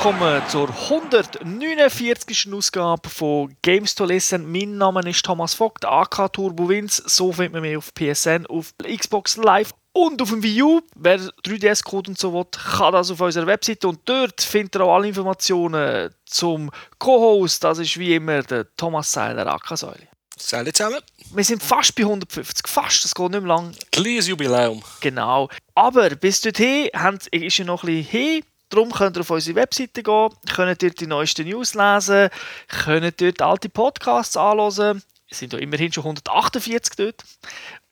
Willkommen 0.00 0.40
zur 0.48 0.68
149. 0.68 2.52
Ausgabe 2.52 3.08
von 3.08 3.52
Games 3.62 3.96
to 3.96 4.04
Listen. 4.04 4.48
Mein 4.48 4.78
Name 4.78 5.00
ist 5.10 5.24
Thomas 5.24 5.54
Vogt, 5.54 5.84
AK 5.84 6.32
Turbo 6.32 6.68
Wins. 6.68 6.98
So 6.98 7.32
findet 7.32 7.54
man 7.54 7.62
mich 7.62 7.76
auf 7.76 7.92
PSN, 7.92 8.46
auf 8.46 8.72
Xbox 8.78 9.36
Live 9.38 9.72
und 9.92 10.22
auf 10.22 10.30
dem 10.30 10.40
Wii 10.40 10.62
U. 10.62 10.80
Wer 10.94 11.18
3DS-Code 11.18 12.12
und 12.12 12.18
so 12.18 12.32
will, 12.32 12.44
kann 12.52 12.92
das 12.92 13.10
auf 13.10 13.20
unserer 13.20 13.48
Webseite. 13.48 13.88
Und 13.88 13.98
dort 14.04 14.40
findet 14.40 14.76
ihr 14.76 14.84
auch 14.84 14.94
alle 14.94 15.08
Informationen 15.08 16.14
zum 16.26 16.70
Co-Host. 17.00 17.64
Das 17.64 17.80
ist 17.80 17.98
wie 17.98 18.14
immer 18.14 18.44
der 18.44 18.72
Thomas 18.76 19.10
Seiler, 19.10 19.48
AK 19.48 19.76
Säule. 19.76 20.06
Salut 20.36 20.76
zusammen. 20.76 21.00
Wir 21.34 21.42
sind 21.42 21.60
fast 21.60 21.96
bei 21.96 22.04
150. 22.04 22.68
Fast, 22.68 23.02
das 23.02 23.12
geht 23.16 23.30
nicht 23.32 23.40
mehr 23.40 23.48
lang. 23.48 23.74
Kleines 23.90 24.28
Jubiläum. 24.28 24.80
Genau. 25.00 25.48
Aber 25.74 26.10
bis 26.10 26.40
dorthin 26.40 26.88
ist 27.32 27.58
ja 27.58 27.64
noch 27.64 27.82
ein 27.82 27.86
bisschen 27.86 28.04
hin. 28.04 28.44
Darum 28.68 28.92
könnt 28.92 29.16
ihr 29.16 29.20
auf 29.20 29.30
unsere 29.30 29.56
Webseite 29.56 30.02
gehen, 30.02 30.30
könnt 30.54 30.82
dort 30.82 31.00
die 31.00 31.06
neuesten 31.06 31.48
News 31.48 31.74
lesen, 31.74 32.28
könnt 32.68 33.20
dort 33.20 33.42
alte 33.42 33.68
Podcasts 33.68 34.36
anhören. 34.36 35.02
Es 35.30 35.38
sind 35.38 35.52
ja 35.52 35.58
immerhin 35.58 35.92
schon 35.92 36.04
148 36.04 36.96
dort. 36.96 37.24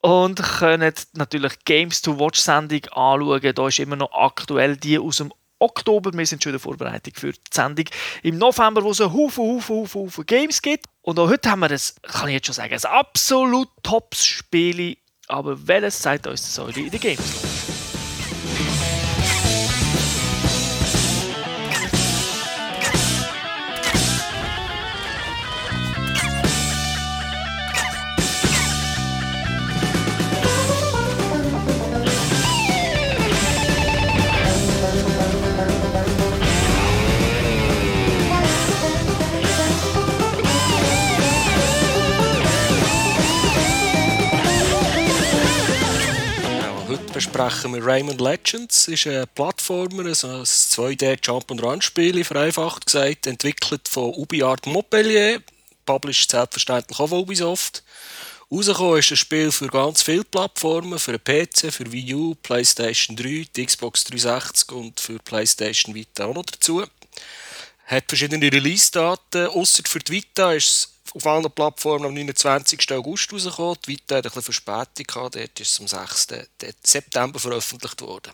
Und 0.01 0.43
könnt 0.43 1.07
natürlich 1.15 1.65
Games 1.65 2.01
to 2.03 2.19
Watch 2.19 2.41
Sendung 2.41 2.85
anschauen. 2.93 3.55
Da 3.55 3.69
ist 3.69 3.79
immer 3.79 3.97
noch 3.97 4.13
aktuell 4.13 4.77
die 4.77 4.99
aus 4.99 5.19
dem 5.19 5.33
Oktober. 5.59 6.13
Wir 6.13 6.27
sind 6.27 6.43
schon 6.43 6.51
in 6.51 6.55
der 6.55 6.61
Vorbereitung 6.61 7.15
für 7.15 7.33
die 7.33 7.41
Sendung 7.53 7.87
im 8.23 8.39
November, 8.39 8.83
wo 8.83 8.91
es 8.91 9.01
einen 9.01 9.13
Haufen, 9.13 9.45
Haufen, 9.45 9.77
Haufen, 9.77 10.03
Haufen 10.03 10.27
Games 10.27 10.61
gibt. 10.63 10.87
Und 11.03 11.19
auch 11.19 11.29
heute 11.29 11.51
haben 11.51 11.61
wir 11.61 11.71
ein, 11.71 11.81
kann 12.03 12.29
ich 12.29 12.35
jetzt 12.35 12.47
schon 12.47 12.55
sagen, 12.55 12.75
ein 12.75 12.85
absolut 12.85 13.69
Tops-Spiel. 13.83 14.97
Aber 15.29 15.67
welches 15.67 15.99
zeigt 15.99 16.27
uns 16.27 16.43
das 16.43 16.65
heute 16.65 16.81
in 16.81 16.91
den 16.91 17.01
Games? 17.01 17.56
Besprechen 47.37 47.75
wir 47.75 47.85
Rayman 47.85 48.17
Legends. 48.17 48.87
Das 48.87 48.89
ist 48.89 49.07
ein 49.07 49.27
Plattformer, 49.35 50.07
also 50.07 50.29
ein 50.29 50.45
2D 50.45 51.19
Jump 51.23 51.51
and 51.51 51.63
Run 51.63 51.83
Spiel, 51.83 52.25
vereinfacht 52.25 52.87
gesagt, 52.87 53.27
entwickelt 53.27 53.89
von 53.89 54.15
UbiArt 54.15 54.65
Montpellier, 54.67 55.43
published 55.85 56.31
selbstverständlich 56.31 56.99
auch 56.99 57.09
von 57.09 57.19
Ubisoft. 57.21 57.83
Rausgekommen 58.51 59.01
ist 59.01 59.11
ein 59.11 59.17
Spiel 59.19 59.53
für 59.53 59.67
ganz 59.67 60.03
viele 60.03 60.25
Plattformen, 60.25 60.99
für 60.99 61.19
PC, 61.19 61.71
für 61.73 61.93
Wii 61.93 62.15
U, 62.15 62.35
PlayStation 62.37 63.17
3, 63.17 63.47
die 63.55 63.67
Xbox 63.67 64.05
360 64.05 64.73
und 64.73 64.99
für 64.99 65.19
PlayStation 65.19 65.95
Vita 65.95 66.27
auch 66.27 66.35
noch 66.35 66.47
dazu. 66.47 66.85
Hat 67.85 68.05
verschiedene 68.09 68.51
Release-Daten, 68.51 69.49
außer 69.49 69.83
für 69.87 69.99
die 69.99 70.13
Vita 70.13 70.53
ist 70.53 70.69
es 70.69 70.96
auf 71.17 71.27
allen 71.27 71.51
Plattformen 71.51 72.07
am 72.07 72.15
29. 72.15 72.93
August 72.93 73.33
rausgekommen. 73.33 73.79
Die 73.87 73.93
Vita 73.93 74.17
hat 74.17 74.27
ein 74.27 74.43
Verspätung 74.43 75.07
gehabt. 75.07 75.35
Dort 75.35 75.61
ist 75.61 75.73
es 75.73 75.81
am 75.81 75.89
6. 75.89 76.29
September 76.83 77.39
veröffentlicht 77.39 78.01
worden. 78.03 78.33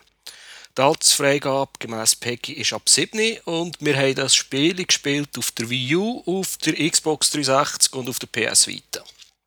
Die 0.76 0.82
Altersfreigabe 0.82 1.70
gemäss 1.78 2.16
PEGI 2.16 2.54
ist 2.54 2.72
ab 2.72 2.88
7 2.88 3.38
und 3.44 3.76
wir 3.80 3.94
haben 3.94 4.14
das 4.14 4.34
Spiel 4.34 4.84
gespielt 4.86 5.36
auf 5.36 5.50
der 5.50 5.68
Wii 5.68 5.96
U, 5.96 6.22
auf 6.24 6.56
der 6.56 6.74
Xbox 6.90 7.30
360 7.30 7.92
und 7.92 8.08
auf 8.08 8.18
der 8.18 8.28
PS 8.28 8.66
Vita. 8.66 9.04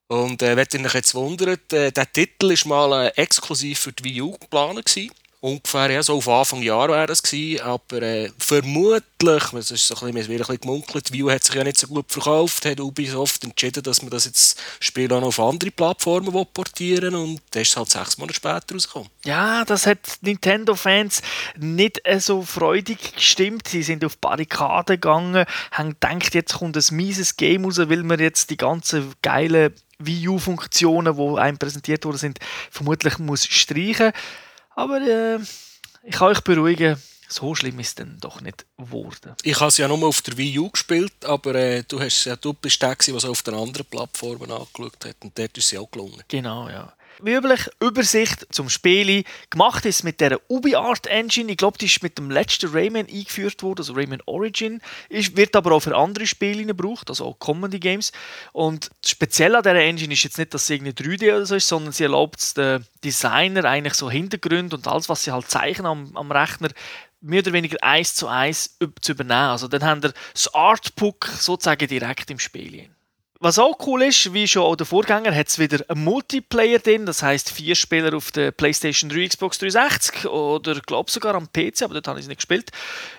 Und 0.07 0.43
äh, 0.43 0.55
wenn 0.55 0.67
ihr 0.71 0.85
euch 0.85 0.93
jetzt 0.93 1.15
wundert, 1.15 1.73
äh, 1.73 1.91
der 1.91 2.11
Titel 2.11 2.51
war 2.51 2.67
mal 2.67 3.07
äh, 3.07 3.21
exklusiv 3.21 3.79
für 3.79 3.91
die 3.91 4.03
Wii 4.03 4.21
U 4.21 4.31
geplant. 4.37 4.85
Gewesen 4.85 5.11
ungefähr 5.45 5.91
ja, 5.91 6.01
so 6.01 6.15
auf 6.15 6.27
Anfang 6.27 6.63
Jahr 6.63 6.89
wäre 6.89 7.05
das 7.05 7.21
gewesen, 7.21 7.61
aber 7.61 8.01
äh, 8.01 8.31
vermutlich, 8.39 9.53
es 9.53 9.69
ist 9.69 9.87
so 9.87 9.95
ein 10.05 10.13
bisschen, 10.13 10.31
ein 10.31 10.37
bisschen 10.39 10.59
gemunkelt, 10.59 11.13
View 11.13 11.29
hat 11.29 11.43
sich 11.43 11.53
ja 11.53 11.63
nicht 11.63 11.77
so 11.77 11.87
gut 11.87 12.11
verkauft, 12.11 12.65
hat 12.65 12.79
Ubisoft 12.79 13.43
entschieden, 13.43 13.83
dass 13.83 14.01
man 14.01 14.09
das 14.09 14.25
jetzt 14.25 14.59
Spiel 14.79 15.11
auch 15.13 15.21
noch 15.21 15.27
auf 15.27 15.39
andere 15.39 15.69
Plattformen 15.69 16.33
portieren 16.51 17.13
und 17.13 17.41
das 17.51 17.63
ist 17.63 17.77
halt 17.77 17.89
sechs 17.91 18.17
Monate 18.17 18.35
später 18.35 18.73
rausgekommen. 18.73 19.09
Ja, 19.23 19.63
das 19.65 19.85
hat 19.85 19.99
Nintendo-Fans 20.21 21.21
nicht 21.57 22.01
so 22.17 22.41
freudig 22.41 23.13
gestimmt. 23.13 23.67
Sie 23.67 23.83
sind 23.83 24.03
auf 24.03 24.17
Barrikaden 24.17 24.95
gegangen, 24.95 25.45
haben 25.71 25.89
gedacht, 25.99 26.33
jetzt 26.33 26.55
kommt 26.55 26.75
ein 26.75 26.95
mieses 26.95 27.37
Game 27.37 27.65
raus, 27.65 27.77
weil 27.77 28.03
man 28.03 28.19
jetzt 28.19 28.49
die 28.49 28.57
ganzen 28.57 29.13
geilen 29.21 29.73
Wii 29.99 30.27
U-Funktionen, 30.27 31.15
die 31.15 31.39
einem 31.39 31.57
präsentiert 31.57 32.03
worden 32.03 32.17
sind, 32.17 32.39
vermutlich 32.71 33.19
muss 33.19 33.45
streichen 33.45 34.07
muss. 34.07 34.44
Aber 34.75 35.01
äh, 35.01 35.39
ich 36.03 36.15
kann 36.15 36.27
euch 36.27 36.41
beruhigen, 36.41 37.01
so 37.27 37.55
schlimm 37.55 37.79
ist 37.79 37.87
es 37.87 37.95
dann 37.95 38.17
doch 38.19 38.41
nicht 38.41 38.65
geworden. 38.77 39.35
Ich 39.43 39.59
habe 39.59 39.69
es 39.69 39.77
ja 39.77 39.87
nur 39.87 40.03
auf 40.07 40.21
der 40.21 40.37
Wii 40.37 40.59
U 40.59 40.69
gespielt, 40.69 41.13
aber 41.25 41.55
äh, 41.55 41.83
du, 41.83 41.99
hast, 41.99 42.25
ja, 42.25 42.35
du 42.35 42.53
bist 42.53 42.81
der, 42.81 42.95
der 42.95 43.15
es 43.15 43.25
auf 43.25 43.41
den 43.41 43.55
anderen 43.55 43.85
Plattformen 43.87 44.51
angeschaut 44.51 45.05
hat 45.05 45.15
und 45.21 45.37
dort 45.37 45.57
ist 45.57 45.73
es 45.73 45.79
auch 45.79 45.89
gelungen. 45.89 46.23
Genau, 46.27 46.69
ja. 46.69 46.93
Wie 47.21 47.33
üblich, 47.33 47.69
Übersicht 47.81 48.47
zum 48.53 48.69
Spiel. 48.69 49.23
Gemacht 49.49 49.85
ist 49.85 50.03
mit 50.03 50.19
der 50.19 50.39
UbiArt 50.49 51.07
Engine. 51.07 51.51
Ich 51.51 51.57
glaube, 51.57 51.77
die 51.77 51.85
ist 51.85 52.03
mit 52.03 52.17
dem 52.17 52.29
letzten 52.29 52.69
Rayman 52.71 53.07
eingeführt 53.07 53.63
worden, 53.63 53.79
also 53.79 53.93
Rayman 53.93 54.21
Origin. 54.25 54.81
Ist, 55.09 55.37
wird 55.37 55.55
aber 55.55 55.71
auch 55.71 55.79
für 55.79 55.95
andere 55.95 56.27
Spiele 56.27 56.65
gebraucht, 56.65 57.09
also 57.09 57.25
auch 57.25 57.39
Comedy 57.39 57.79
Games. 57.79 58.11
Und 58.51 58.91
speziell 59.05 59.55
an 59.55 59.63
dieser 59.63 59.75
Engine 59.75 60.13
ist 60.13 60.23
jetzt 60.23 60.37
nicht, 60.37 60.53
dass 60.53 60.67
sie 60.67 60.75
irgendwie 60.75 60.91
3D 60.91 61.35
oder 61.35 61.45
so 61.45 61.55
ist, 61.55 61.67
sondern 61.67 61.93
sie 61.93 62.03
erlaubt 62.03 62.39
es 62.39 62.53
den 62.53 62.85
Designer 63.03 63.65
eigentlich 63.65 63.93
so 63.93 64.09
Hintergründe 64.09 64.75
und 64.75 64.87
alles, 64.87 65.07
was 65.07 65.23
sie 65.23 65.31
halt 65.31 65.49
zeichnen 65.49 65.85
am, 65.85 66.17
am 66.17 66.31
Rechner, 66.31 66.69
mehr 67.21 67.39
oder 67.39 67.53
weniger 67.53 67.77
eins 67.81 68.15
zu 68.15 68.27
eins 68.27 68.77
zu 69.01 69.11
übernehmen. 69.13 69.49
Also 69.49 69.67
dann 69.67 69.83
haben 69.83 70.03
wir 70.03 70.13
das 70.33 70.53
Artbook 70.53 71.27
sozusagen 71.27 71.87
direkt 71.87 72.29
im 72.29 72.39
Spiel. 72.39 72.89
Was 73.41 73.59
auch 73.59 73.77
cool 73.85 74.03
ist, 74.03 74.33
wie 74.33 74.47
schon 74.47 74.63
auch 74.63 74.77
der 74.77 74.85
Vorgänger, 74.85 75.35
hat 75.35 75.49
es 75.49 75.59
wieder 75.59 75.83
einen 75.89 76.05
Multiplayer 76.05 76.79
drin. 76.79 77.05
Das 77.05 77.21
heißt 77.21 77.51
vier 77.51 77.75
Spieler 77.75 78.15
auf 78.15 78.31
der 78.31 78.51
PlayStation 78.51 79.09
3, 79.09 79.27
Xbox 79.27 79.59
360 79.59 80.25
oder 80.27 80.79
glaube 80.79 81.11
sogar 81.11 81.35
am 81.35 81.51
PC, 81.51 81.81
aber 81.83 81.95
dort 81.95 82.07
habe 82.07 82.19
ich 82.19 82.25
es 82.25 82.29
nicht 82.29 82.37
gespielt. 82.37 82.71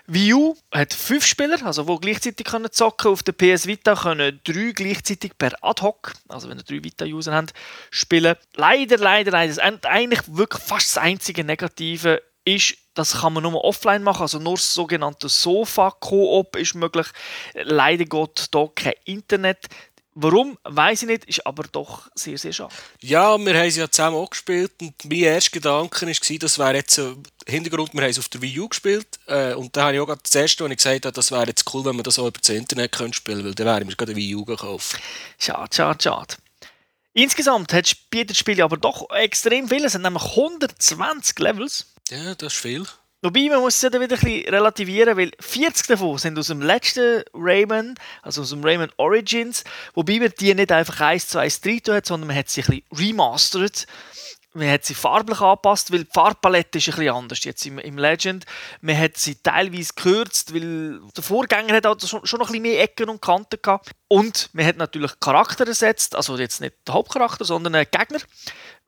Wii 0.07 0.33
U 0.33 0.57
hat 0.73 0.95
fünf 0.95 1.27
Spieler, 1.27 1.65
also 1.67 1.87
wo 1.87 1.97
gleichzeitig 1.97 2.47
können 2.47 2.73
zocken. 2.73 3.11
Auf 3.11 3.23
der 3.23 3.33
PS 3.33 3.67
Vita 3.67 3.95
können 3.95 4.41
drei 4.43 4.73
gleichzeitig 4.75 5.37
per 5.37 5.53
Ad 5.63 5.83
Hoc, 5.83 6.15
also 6.29 6.49
wenn 6.49 6.59
ihr 6.59 6.65
drei 6.65 6.83
Vita-User 6.83 7.35
habt, 7.35 7.53
spielen. 7.91 8.37
Leider, 8.55 8.97
leider, 8.97 9.33
leider, 9.33 9.63
eigentlich 9.83 10.23
wirklich 10.29 10.63
fast 10.63 10.97
das 10.97 10.99
einzige 10.99 11.45
Negative 11.45 12.23
ist, 12.47 12.77
das 12.95 13.21
kann 13.21 13.35
man 13.35 13.43
nur 13.43 13.63
offline 13.65 14.03
machen, 14.03 14.23
also 14.23 14.39
nur 14.39 14.55
das 14.55 14.73
sogenannte 14.73 15.29
Sofa-Koop 15.29 16.57
ist 16.57 16.75
möglich. 16.75 17.07
Leider 17.53 18.07
geht 18.07 18.49
hier 18.51 18.71
kein 18.75 18.95
Internet. 19.05 19.67
Warum, 20.19 20.57
weiß 20.65 21.03
ich 21.03 21.09
nicht, 21.09 21.25
ist 21.27 21.47
aber 21.47 21.65
doch 21.65 22.09
sehr, 22.15 22.39
sehr 22.39 22.55
schade. 22.55 22.75
Ja, 23.03 23.37
wir 23.37 23.55
haben 23.55 23.71
sie 23.71 23.81
ja 23.81 23.91
zusammen 23.91 24.17
auch 24.17 24.31
gespielt 24.31 24.73
und 24.81 24.95
mein 25.05 25.19
erster 25.19 25.51
Gedanke 25.51 26.07
war, 26.07 26.39
das 26.39 26.59
wäre 26.59 26.75
jetzt 26.75 26.99
ein 26.99 27.23
Hintergrund, 27.47 27.93
wir 27.93 28.01
haben 28.01 28.09
es 28.09 28.19
auf 28.19 28.31
der 28.31 28.41
Wii 28.41 28.61
U 28.61 28.69
gespielt 28.71 29.07
äh, 29.27 29.53
und 29.53 29.77
da 29.77 29.85
habe 29.85 29.95
ich 29.95 30.01
auch 30.01 30.07
gerade 30.07 30.23
das 30.23 30.35
erste, 30.35 30.65
als 30.65 30.71
ich 30.73 30.79
gesagt 30.79 31.05
habe, 31.05 31.13
das 31.13 31.31
wäre 31.31 31.47
jetzt 31.47 31.75
cool, 31.75 31.85
wenn 31.85 31.97
wir 31.97 32.03
das 32.03 32.19
auch 32.19 32.29
über 32.29 32.39
das 32.41 32.49
Internet 32.49 32.97
spielen 33.15 33.45
weil 33.45 33.55
dann 33.55 33.67
wäre 33.67 33.81
ich 33.81 33.87
mir 33.87 33.95
gerade 33.95 34.13
eine 34.13 34.21
Wii 34.21 34.35
U 34.37 34.45
gekauft. 34.47 34.99
Schade, 35.39 35.77
schade, 35.77 36.03
schade. 36.03 36.35
Insgesamt 37.13 37.75
hat 37.75 37.85
das 37.85 38.39
Spiel 38.39 38.63
aber 38.63 38.79
doch 38.79 39.11
extrem 39.11 39.69
viel, 39.69 39.85
es 39.85 39.93
sind 39.93 40.03
nämlich 40.03 40.25
120 40.25 41.39
Levels. 41.41 41.93
Ja, 42.09 42.35
das 42.35 42.55
ist 42.55 42.61
viel. 42.63 42.87
Wobei, 43.27 43.49
man 43.49 43.59
muss 43.59 43.83
es 43.83 43.83
wieder 43.83 44.01
ein 44.01 44.09
bisschen 44.09 44.49
relativieren, 44.49 45.17
weil 45.17 45.33
40 45.41 45.89
davon 45.89 46.17
sind 46.17 46.39
aus 46.39 46.47
dem 46.47 46.63
letzten 46.63 47.25
Rayman, 47.35 47.97
also 48.23 48.43
aus 48.43 48.51
dem 48.51 48.63
Rayman 48.63 48.93
Origins, 48.99 49.65
wobei 49.95 50.21
man 50.21 50.33
die 50.39 50.55
nicht 50.55 50.71
einfach 50.71 51.01
eins 51.01 51.27
zu 51.27 51.41
eins 51.41 51.61
drin 51.61 51.81
hat, 51.89 52.07
sondern 52.07 52.29
man 52.29 52.37
hat 52.37 52.49
sie 52.49 52.63
ein 52.63 52.85
bisschen 52.91 53.09
remastert. 53.09 53.87
Man 54.53 54.71
hat 54.71 54.85
sie 54.85 54.95
farblich 54.95 55.41
angepasst, 55.41 55.91
weil 55.91 56.05
die 56.05 56.11
Farbpalette 56.15 56.79
ist 56.79 56.87
ein 56.87 56.95
bisschen 56.95 57.15
anders 57.17 57.43
jetzt 57.43 57.67
im, 57.67 57.81
im 57.81 57.99
Legend. 57.99 58.45
Man 58.81 58.97
hat 58.97 59.17
sie 59.17 59.35
teilweise 59.35 59.93
gekürzt, 59.97 60.55
weil 60.55 61.01
der 61.17 61.25
Vorgänger 61.25 61.75
hat 61.75 61.87
auch 61.87 61.99
schon, 61.99 62.25
schon 62.25 62.39
noch 62.39 62.47
ein 62.47 62.53
bisschen 62.53 62.63
mehr 62.63 62.81
Ecken 62.81 63.09
und 63.09 63.21
Kanten 63.21 63.59
gehabt. 63.61 63.91
Und 64.07 64.51
man 64.53 64.67
hat 64.67 64.77
natürlich 64.77 65.19
Charakter 65.19 65.67
ersetzt, 65.67 66.15
also 66.15 66.39
jetzt 66.39 66.61
nicht 66.61 66.77
der 66.87 66.95
Hauptcharakter, 66.95 67.45
sondern 67.45 67.75
einen 67.75 67.89
Gegner, 67.91 68.21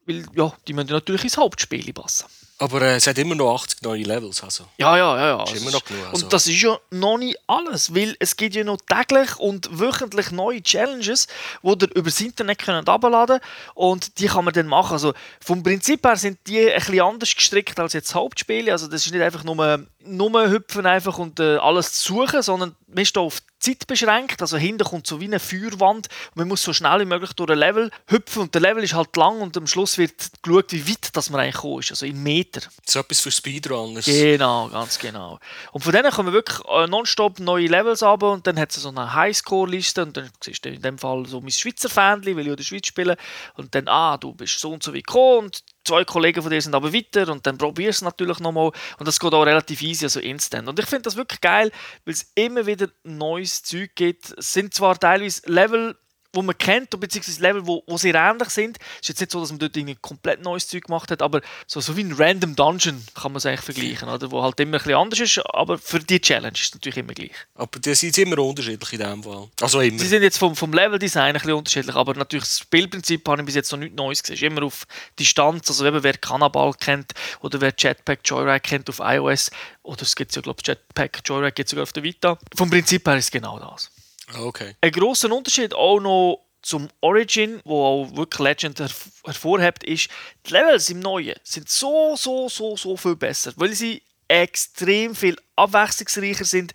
weil 0.07 0.27
ja, 0.33 0.53
die 0.69 0.75
müssen 0.75 0.93
natürlich 0.93 1.25
ins 1.25 1.37
Hauptspiel 1.37 1.93
passen. 1.93 2.27
Aber 2.61 2.83
äh, 2.83 2.97
es 2.97 3.07
hat 3.07 3.17
immer 3.19 3.37
noch 3.37 3.55
80 3.55 3.83
neue 3.83 4.03
Levels. 4.03 4.43
Also. 4.43 4.65
Ja, 4.79 4.97
ja, 4.97 5.17
ja. 5.17 5.29
ja. 5.39 5.45
Ist 5.45 5.63
immer 5.63 5.71
noch 5.71 5.85
genug, 5.85 6.07
also. 6.11 6.25
Und 6.25 6.33
das 6.33 6.49
ist 6.49 6.61
ja 6.61 6.77
noch 6.91 7.17
nicht 7.17 7.39
alles, 7.47 7.95
weil 7.95 8.17
es 8.19 8.37
gibt 8.37 8.57
ja 8.57 8.65
noch 8.65 8.79
täglich 8.79 9.39
und 9.39 9.69
wöchentlich 9.79 10.33
neue 10.33 10.61
Challenges, 10.61 11.29
die 11.63 11.69
ihr 11.69 11.95
über 11.95 12.11
das 12.11 12.21
Internet 12.21 12.59
können 12.59 12.85
herunterladen 12.85 13.39
und 13.75 14.19
die 14.19 14.27
kann 14.27 14.45
man 14.45 14.55
dann 14.55 14.67
machen. 14.67 14.95
Also 14.95 15.15
vom 15.41 15.63
Prinzip 15.63 16.05
her 16.05 16.17
sind 16.17 16.39
die 16.49 16.69
ein 16.69 16.79
bisschen 16.81 17.01
anders 17.01 17.35
gestrickt 17.35 17.79
als 17.79 17.93
jetzt 17.93 18.15
Hauptspiele. 18.15 18.73
Also 18.73 18.89
das 18.89 19.07
ist 19.07 19.13
nicht 19.13 19.23
einfach 19.23 19.45
nur, 19.45 19.87
nur 20.05 20.51
hüpfen 20.51 20.85
einfach 20.85 21.19
und 21.19 21.39
äh, 21.39 21.59
alles 21.59 21.93
zu 21.93 22.15
suchen, 22.15 22.43
sondern 22.43 22.75
man 22.89 23.03
ist 23.03 23.17
da 23.17 23.21
auf 23.21 23.41
Zeit 23.61 23.87
beschränkt. 23.87 24.41
Also 24.41 24.57
hinten 24.57 24.85
kommt 24.85 25.07
so 25.07 25.21
wie 25.21 25.27
eine 25.27 25.41
Feuerwand 25.41 26.09
und 26.31 26.37
man 26.37 26.49
muss 26.49 26.63
so 26.63 26.73
schnell 26.73 27.01
wie 27.01 27.05
möglich 27.05 27.33
durch 27.35 27.51
ein 27.51 27.59
Level 27.59 27.91
hüpfen 28.07 28.43
und 28.43 28.55
der 28.55 28.63
Level 28.63 28.83
ist 28.83 28.95
halt 28.95 29.17
lang 29.17 29.41
und 29.41 29.57
am 29.57 29.67
Schluss 29.67 29.99
wird 29.99 30.13
geschaut, 30.43 30.73
wie 30.73 30.89
weit 30.89 31.11
das 31.13 31.31
man 31.31 31.41
eigentlich 31.41 31.57
gekommen 31.57 31.81
ist, 31.81 31.91
also 31.91 32.07
in 32.07 32.23
Meter. 32.23 32.48
So 32.87 33.01
etwas 33.01 33.21
für 33.21 33.31
Speedrunners. 33.31 34.05
Genau, 34.05 34.69
ganz 34.69 34.99
genau. 34.99 35.39
Und 35.73 35.85
von 35.85 35.93
denen 35.93 36.11
kommen 36.11 36.33
wirklich 36.33 36.59
äh, 36.69 36.87
nonstop 36.87 37.39
neue 37.41 37.67
Levels 37.67 38.03
ab 38.03 38.23
und 38.23 38.47
dann 38.47 38.59
hat 38.59 38.71
es 38.71 38.83
so 38.83 38.89
eine 38.89 39.15
Highscore-Liste 39.15 40.03
und 40.03 40.17
dann 40.17 40.31
siehst 40.43 40.65
du 40.65 40.71
in 40.71 40.83
dem 40.83 40.99
Fall 40.99 41.27
so 41.27 41.41
mein 41.41 41.51
Schweizer 41.51 41.89
Fan, 41.89 42.25
weil 42.25 42.39
ich 42.39 42.47
in 42.47 42.57
der 42.57 42.65
Schweiz 42.65 42.87
spiele 42.87 43.17
und 43.55 43.75
dann, 43.75 43.89
ah, 43.89 44.17
du 44.17 44.35
bist 44.35 44.59
so 44.61 44.71
und 44.73 44.83
so 44.83 44.93
wie 44.93 45.03
gekommen 45.03 45.47
und 45.47 45.63
zwei 45.85 46.05
Kollegen 46.05 46.43
von 46.43 46.51
dir 46.51 46.61
sind 46.61 46.75
aber 46.75 46.93
weiter 46.93 47.29
und 47.29 47.47
dann 47.47 47.59
probierst 47.59 48.03
du 48.03 48.05
es 48.05 48.11
natürlich 48.11 48.39
nochmal 48.41 48.73
und 48.99 49.09
das 49.09 49.19
geht 49.19 49.33
auch 49.33 49.45
relativ 49.45 49.83
easy, 49.83 50.05
also 50.05 50.21
instant. 50.21 50.69
Und 50.69 50.79
ich 50.79 50.87
finde 50.87 51.03
das 51.03 51.17
wirklich 51.17 51.41
geil, 51.41 51.73
weil 52.05 52.15
es 52.15 52.31
immer 52.35 52.67
wieder 52.67 52.89
neues 53.05 53.63
Zeug 53.63 53.91
gibt. 53.95 54.35
Es 54.39 54.53
sind 54.53 54.75
zwar 54.75 54.99
teilweise 54.99 55.43
Level, 55.47 55.97
wo 56.33 56.43
man 56.43 56.57
kennt, 56.57 56.99
beziehungsweise 56.99 57.41
Level, 57.41 57.67
wo, 57.67 57.83
wo 57.87 57.97
sehr 57.97 58.15
ähnlich 58.15 58.51
sind. 58.51 58.79
Es 58.79 59.01
ist 59.03 59.09
jetzt 59.09 59.21
nicht 59.21 59.33
so, 59.33 59.41
dass 59.41 59.51
man 59.51 59.59
dort 59.59 59.77
irgendwie 59.77 59.97
komplett 60.01 60.43
neues 60.43 60.69
Zeug 60.69 60.85
gemacht 60.85 61.11
hat, 61.11 61.23
aber 61.23 61.41
so, 61.67 61.81
so 61.81 61.97
wie 61.97 62.05
ein 62.05 62.13
Random 62.13 62.55
Dungeon 62.55 63.03
kann 63.15 63.33
man 63.33 63.39
es 63.39 63.47
eigentlich 63.47 63.61
vergleichen, 63.61 64.09
oder? 64.09 64.31
wo 64.31 64.43
halt 64.43 64.61
immer 64.61 64.77
ein 64.77 64.83
bisschen 64.83 64.95
anders 64.95 65.21
ist, 65.21 65.39
aber 65.55 65.79
für 65.79 66.01
die 66.01 66.21
Challenge 66.21 66.55
ist 66.55 66.67
es 66.67 66.75
natürlich 66.75 66.99
immer 66.99 67.15
gleich. 67.15 67.33
Aber 67.55 67.79
die 67.79 67.95
sind 67.95 68.17
immer 68.19 68.39
unterschiedlich 68.39 68.93
in 68.93 68.99
dem 68.99 69.23
Fall. 69.23 69.49
Also 69.61 69.81
immer. 69.81 69.99
Sie 69.99 70.07
sind 70.07 70.23
jetzt 70.23 70.39
vom, 70.39 70.55
vom 70.55 70.73
Level-Design 70.73 71.29
ein 71.29 71.33
bisschen 71.35 71.53
unterschiedlich, 71.53 71.97
aber 71.97 72.15
natürlich 72.15 72.45
das 72.45 72.61
Spielprinzip 72.61 73.27
habe 73.29 73.41
ich 73.41 73.47
bis 73.47 73.55
jetzt 73.55 73.73
noch 73.73 73.79
nichts 73.79 73.97
Neues 73.97 74.23
gesehen. 74.23 74.35
Es 74.35 74.43
ist 74.43 74.47
immer 74.47 74.63
auf 74.65 74.87
Distanz, 75.19 75.69
also 75.69 75.87
eben, 75.87 76.03
wer 76.03 76.15
Cannaball 76.15 76.73
kennt 76.75 77.13
oder 77.41 77.61
wer 77.61 77.73
Jetpack 77.77 78.21
Joyride 78.25 78.61
kennt 78.61 78.89
auf 78.91 79.01
iOS, 79.01 79.51
oder 79.83 80.03
es 80.03 80.15
gibt 80.15 80.35
ja, 80.37 80.43
glaube 80.43 80.59
ich, 80.61 80.69
Jetpack 80.69 81.21
Joyride 81.25 81.53
gibt 81.53 81.69
sogar 81.71 81.85
auf 81.85 81.93
der 81.93 82.03
Vita. 82.03 82.39
Vom 82.55 82.69
Prinzip 82.69 83.07
her 83.07 83.17
ist 83.17 83.27
es 83.27 83.31
genau 83.31 83.59
das. 83.59 83.91
Ah, 84.35 84.41
Okay. 84.41 84.75
Ein 84.81 84.93
grosser 84.93 85.33
Unterschied 85.33 85.75
auch 85.75 86.01
noch 86.01 86.45
zum 86.63 86.89
Origin, 87.01 87.61
wo 87.65 87.85
auch 87.85 88.17
wirklich 88.17 88.41
Legend 88.41 88.81
herv 88.81 89.09
hervorhebt, 89.25 89.85
ist, 89.85 90.09
die 90.47 90.53
Levels 90.53 90.91
im 90.91 91.01
Neuen 91.01 91.37
sind 91.43 91.69
so, 91.69 92.15
so, 92.17 92.49
so, 92.49 92.77
so 92.77 92.97
viel 92.97 93.17
besser, 93.17 93.53
weil 93.57 93.73
sie 93.73 94.03
extrem 94.27 95.15
viel 95.15 95.37
abwechslungsreicher 95.57 96.45
sind. 96.45 96.73